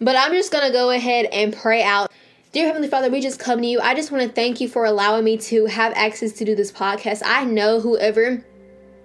but 0.00 0.16
I'm 0.16 0.32
just 0.32 0.50
going 0.50 0.66
to 0.66 0.72
go 0.72 0.90
ahead 0.90 1.26
and 1.26 1.54
pray 1.54 1.84
out. 1.84 2.10
Dear 2.50 2.66
Heavenly 2.66 2.88
Father, 2.88 3.08
we 3.08 3.20
just 3.20 3.38
come 3.38 3.60
to 3.60 3.66
you. 3.68 3.78
I 3.80 3.94
just 3.94 4.10
want 4.10 4.24
to 4.24 4.32
thank 4.32 4.60
you 4.60 4.68
for 4.68 4.84
allowing 4.84 5.22
me 5.22 5.36
to 5.38 5.66
have 5.66 5.92
access 5.94 6.32
to 6.32 6.44
do 6.44 6.56
this 6.56 6.72
podcast. 6.72 7.22
I 7.24 7.44
know 7.44 7.78
whoever 7.78 8.44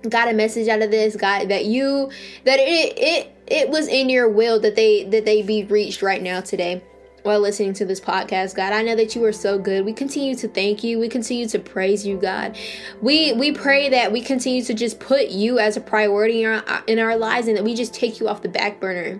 got 0.07 0.29
a 0.29 0.33
message 0.33 0.67
out 0.67 0.81
of 0.81 0.91
this 0.91 1.15
god 1.15 1.49
that 1.49 1.65
you 1.65 2.09
that 2.45 2.59
it 2.59 2.93
it 2.97 3.31
it 3.47 3.69
was 3.69 3.87
in 3.87 4.09
your 4.09 4.29
will 4.29 4.59
that 4.59 4.75
they 4.75 5.03
that 5.05 5.25
they 5.25 5.41
be 5.41 5.63
reached 5.65 6.01
right 6.01 6.21
now 6.21 6.39
today 6.39 6.81
while 7.23 7.41
listening 7.41 7.73
to 7.73 7.85
this 7.85 7.99
podcast 7.99 8.55
god. 8.55 8.71
I 8.71 8.81
know 8.81 8.95
that 8.95 9.13
you 9.13 9.23
are 9.25 9.33
so 9.33 9.59
good. 9.59 9.83
We 9.83 9.91
continue 9.91 10.35
to 10.35 10.47
thank 10.47 10.83
you. 10.83 10.99
We 10.99 11.09
continue 11.09 11.47
to 11.49 11.59
praise 11.59 12.05
you 12.05 12.17
god. 12.17 12.57
We 13.01 13.33
we 13.33 13.51
pray 13.51 13.89
that 13.89 14.11
we 14.11 14.21
continue 14.21 14.63
to 14.63 14.73
just 14.73 14.99
put 14.99 15.27
you 15.27 15.59
as 15.59 15.75
a 15.75 15.81
priority 15.81 16.43
in 16.43 16.49
our, 16.49 16.83
in 16.87 16.99
our 16.99 17.17
lives 17.17 17.47
and 17.47 17.57
that 17.57 17.63
we 17.63 17.75
just 17.75 17.93
take 17.93 18.19
you 18.19 18.29
off 18.29 18.41
the 18.41 18.49
back 18.49 18.79
burner 18.79 19.19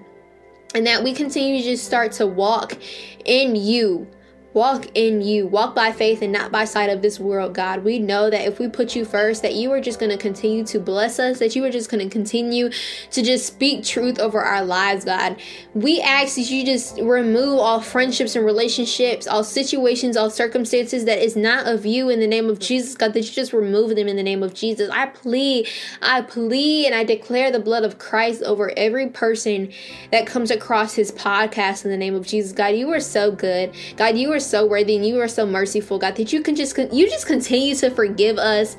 and 0.76 0.86
that 0.88 1.04
we 1.04 1.13
continue 1.13 1.58
to 1.58 1.63
just 1.63 1.84
start 1.84 2.12
to 2.13 2.28
walk 2.28 2.78
in 3.26 3.56
you 3.56 4.08
walk 4.54 4.88
in 4.96 5.22
you 5.22 5.46
walk 5.46 5.76
by 5.76 5.92
faith 5.92 6.22
and 6.22 6.34
not 6.34 6.52
by 6.52 6.66
sight 6.66 6.90
of 6.90 7.02
this 7.02 7.20
world 7.20 7.54
god. 7.54 7.84
We 7.84 8.00
know 8.00 8.30
that 8.30 8.48
if 8.48 8.60
we 8.60 8.68
put 8.68 8.96
you 8.96 9.06
first 9.06 9.42
that 9.44 9.54
you 9.54 9.72
are 9.72 9.82
just 9.82 10.00
going 10.00 10.12
to 10.12 10.18
continue 10.18 10.64
to 10.66 10.80
bless 10.80 11.20
us 11.20 11.40
that 11.40 11.56
you 11.56 11.64
are 11.66 11.70
just 11.70 11.92
going 11.92 12.04
to 12.04 12.12
continue 12.12 12.70
to 13.12 13.22
just 13.22 13.46
speak 13.46 13.84
truth 13.84 14.20
over 14.20 14.42
our 14.42 14.64
lives 14.64 15.06
god. 15.06 15.40
We 15.74 16.02
ask 16.02 16.36
that 16.36 16.50
you 16.50 16.66
just 16.66 17.00
remove 17.00 17.60
all 17.60 17.80
friendships 17.80 18.36
and 18.36 18.46
relationships 18.46 19.28
all 19.28 19.44
situations 19.44 20.18
all 20.18 20.30
circumstances 20.30 21.06
that 21.06 21.20
is 21.20 21.36
not 21.36 21.68
of 21.68 21.86
you 21.86 22.10
in 22.10 22.20
the 22.20 22.28
name 22.28 22.50
of 22.50 22.60
jesus 22.60 22.96
god 22.96 23.14
that 23.14 23.22
you 23.22 23.32
just 23.32 23.54
remove 23.54 23.96
them 23.96 24.08
in 24.08 24.16
the 24.16 24.24
name 24.24 24.42
of 24.42 24.54
jesus. 24.54 24.90
I 24.92 25.06
plead 25.08 25.68
i 26.02 26.22
plead 26.22 26.88
and 26.88 26.96
i 26.96 27.04
declare 27.04 27.52
the 27.52 27.60
blood 27.60 27.84
of 27.84 28.00
christ 28.00 28.42
over 28.44 28.72
every 28.76 29.08
person 29.08 29.72
that 30.12 30.26
comes 30.26 30.50
across 30.50 30.96
his 30.96 31.12
podcast 31.12 31.86
in 31.86 31.92
the 31.92 31.98
name 31.98 32.16
of 32.16 32.26
jesus. 32.26 32.52
God 32.52 32.76
you 32.76 32.92
are 32.92 33.00
so 33.00 33.32
good. 33.32 33.74
God 33.96 34.18
you 34.18 34.32
are 34.32 34.38
are 34.39 34.41
so 34.41 34.65
worthy 34.65 34.95
and 34.95 35.06
you 35.06 35.19
are 35.19 35.28
so 35.28 35.45
merciful, 35.45 35.99
God, 35.99 36.15
that 36.15 36.32
you 36.32 36.41
can 36.41 36.56
just 36.56 36.78
you 36.78 37.10
just 37.10 37.28
continue 37.28 37.75
to 37.75 37.91
forgive 37.91 38.38
us 38.38 38.78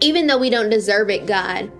even 0.00 0.26
though 0.26 0.38
we 0.38 0.50
don't 0.50 0.68
deserve 0.68 1.10
it, 1.10 1.26
God. 1.26 1.70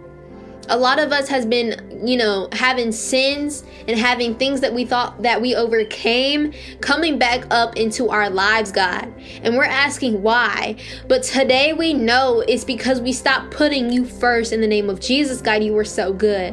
A 0.71 0.77
lot 0.77 1.01
of 1.01 1.13
us 1.13 1.29
has 1.29 1.47
been, 1.47 2.03
you 2.07 2.17
know, 2.17 2.49
having 2.53 2.93
sins 2.93 3.65
and 3.89 3.99
having 3.99 4.37
things 4.37 4.61
that 4.61 4.73
we 4.73 4.85
thought 4.85 5.23
that 5.23 5.41
we 5.41 5.55
overcame 5.55 6.53
coming 6.81 7.19
back 7.19 7.47
up 7.51 7.77
into 7.77 8.11
our 8.11 8.29
lives, 8.29 8.71
God. 8.71 9.13
And 9.43 9.57
we're 9.57 9.65
asking 9.65 10.23
why. 10.23 10.77
But 11.09 11.23
today 11.23 11.73
we 11.73 11.95
know 11.95 12.45
it's 12.47 12.65
because 12.65 13.01
we 13.01 13.13
stopped 13.13 13.51
putting 13.51 13.91
you 13.91 14.05
first 14.05 14.53
in 14.53 14.61
the 14.61 14.67
name 14.67 14.91
of 14.91 15.01
Jesus, 15.01 15.41
God. 15.41 15.65
You 15.65 15.73
were 15.73 15.85
so 15.85 16.13
good. 16.13 16.53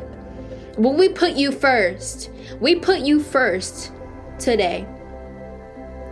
When 0.77 0.97
we 0.97 1.09
put 1.09 1.33
you 1.33 1.51
first, 1.51 2.31
we 2.59 2.75
put 2.75 3.01
you 3.01 3.19
first 3.19 3.91
today. 4.39 4.87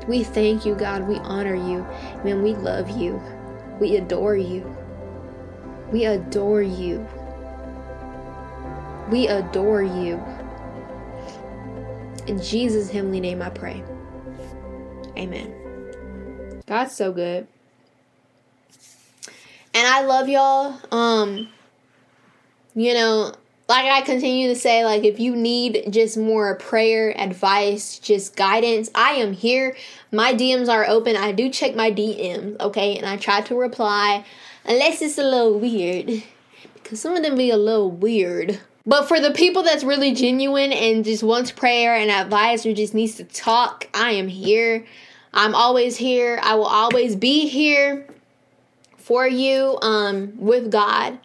We 0.08 0.24
thank 0.24 0.66
you, 0.66 0.76
God. 0.76 1.08
We 1.08 1.16
honor 1.18 1.56
you. 1.56 1.86
Man, 2.24 2.42
we 2.42 2.56
love 2.56 2.90
you. 2.90 3.22
We 3.80 3.96
adore 3.98 4.36
you. 4.36 4.76
We 5.92 6.06
adore 6.06 6.62
you. 6.62 7.08
We 9.10 9.28
adore 9.28 9.84
you. 9.84 10.24
In 12.28 12.42
Jesus' 12.42 12.90
heavenly 12.90 13.20
name 13.20 13.42
I 13.42 13.50
pray. 13.50 13.84
Amen. 15.18 15.54
God's 16.66 16.94
so 16.94 17.12
good. 17.12 17.48
And 19.76 19.88
I 19.88 20.02
love 20.02 20.30
y'all. 20.30 20.80
Um, 20.92 21.50
you 22.76 22.94
know, 22.94 23.34
like 23.70 23.86
I 23.86 24.02
continue 24.02 24.50
to 24.50 24.56
say, 24.56 24.84
like 24.84 25.04
if 25.04 25.20
you 25.20 25.36
need 25.36 25.86
just 25.90 26.18
more 26.18 26.56
prayer, 26.56 27.18
advice, 27.18 27.98
just 27.98 28.36
guidance, 28.36 28.90
I 28.94 29.12
am 29.14 29.34
here. 29.34 29.76
My 30.12 30.34
DMs 30.34 30.68
are 30.68 30.86
open. 30.88 31.16
I 31.16 31.32
do 31.32 31.50
check 31.50 31.76
my 31.76 31.90
DMs, 31.90 32.60
okay, 32.60 32.98
and 32.98 33.06
I 33.06 33.18
try 33.18 33.42
to 33.42 33.56
reply, 33.56 34.26
unless 34.66 35.02
it's 35.02 35.18
a 35.18 35.24
little 35.24 35.60
weird, 35.60 36.24
because 36.76 37.00
some 37.00 37.16
of 37.16 37.24
them 37.24 37.36
be 37.36 37.52
a 37.52 37.58
little 37.58 37.90
weird. 37.90 38.60
But 38.86 39.08
for 39.08 39.22
the 39.22 39.32
people 39.32 39.64
that's 39.64 39.86
really 39.86 40.14
genuine 40.14 40.74
and 40.74 41.06
just 41.06 41.24
wants 41.24 41.52
prayer 41.52 41.96
and 41.96 42.12
advice 42.12 42.66
or 42.66 42.74
just 42.74 42.94
needs 42.94 43.16
to 43.16 43.24
talk, 43.24 43.88
I 43.94 44.12
am 44.12 44.28
here. 44.28 44.86
I'm 45.34 45.56
always 45.56 45.96
here. 45.96 46.38
I 46.44 46.56
will 46.56 46.66
always 46.66 47.16
be 47.16 47.48
here 47.48 48.06
for 48.98 49.28
you 49.28 49.78
um 49.82 50.34
with 50.38 50.70
God 50.70 51.18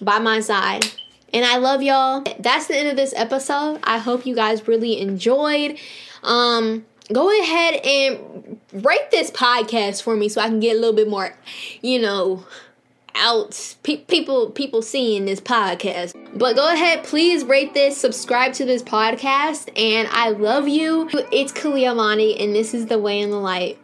by 0.00 0.18
my 0.18 0.40
side. 0.40 0.90
And 1.32 1.44
I 1.44 1.56
love 1.56 1.82
y'all. 1.82 2.24
That's 2.38 2.66
the 2.66 2.76
end 2.76 2.88
of 2.88 2.96
this 2.96 3.14
episode. 3.16 3.80
I 3.82 3.98
hope 3.98 4.26
you 4.26 4.34
guys 4.34 4.68
really 4.68 5.00
enjoyed. 5.00 5.78
Um, 6.22 6.84
go 7.12 7.30
ahead 7.40 7.74
and 7.84 8.60
rate 8.72 9.10
this 9.10 9.30
podcast 9.30 10.02
for 10.02 10.16
me 10.16 10.28
so 10.28 10.40
I 10.40 10.48
can 10.48 10.60
get 10.60 10.76
a 10.76 10.78
little 10.78 10.94
bit 10.94 11.08
more, 11.08 11.34
you 11.80 12.00
know, 12.00 12.44
out 13.14 13.76
pe- 13.82 13.98
people 13.98 14.50
people 14.50 14.82
seeing 14.82 15.24
this 15.24 15.40
podcast. 15.40 16.14
But 16.38 16.56
go 16.56 16.72
ahead, 16.72 17.04
please 17.04 17.44
rate 17.44 17.74
this, 17.74 17.96
subscribe 17.96 18.54
to 18.54 18.64
this 18.64 18.82
podcast, 18.82 19.68
and 19.78 20.08
I 20.12 20.30
love 20.30 20.68
you. 20.68 21.08
It's 21.30 21.52
Caliyah 21.52 21.94
Amanie, 21.94 22.42
and 22.42 22.54
this 22.54 22.74
is 22.74 22.86
the 22.86 22.98
way 22.98 23.20
and 23.20 23.32
the 23.32 23.36
light. 23.36 23.78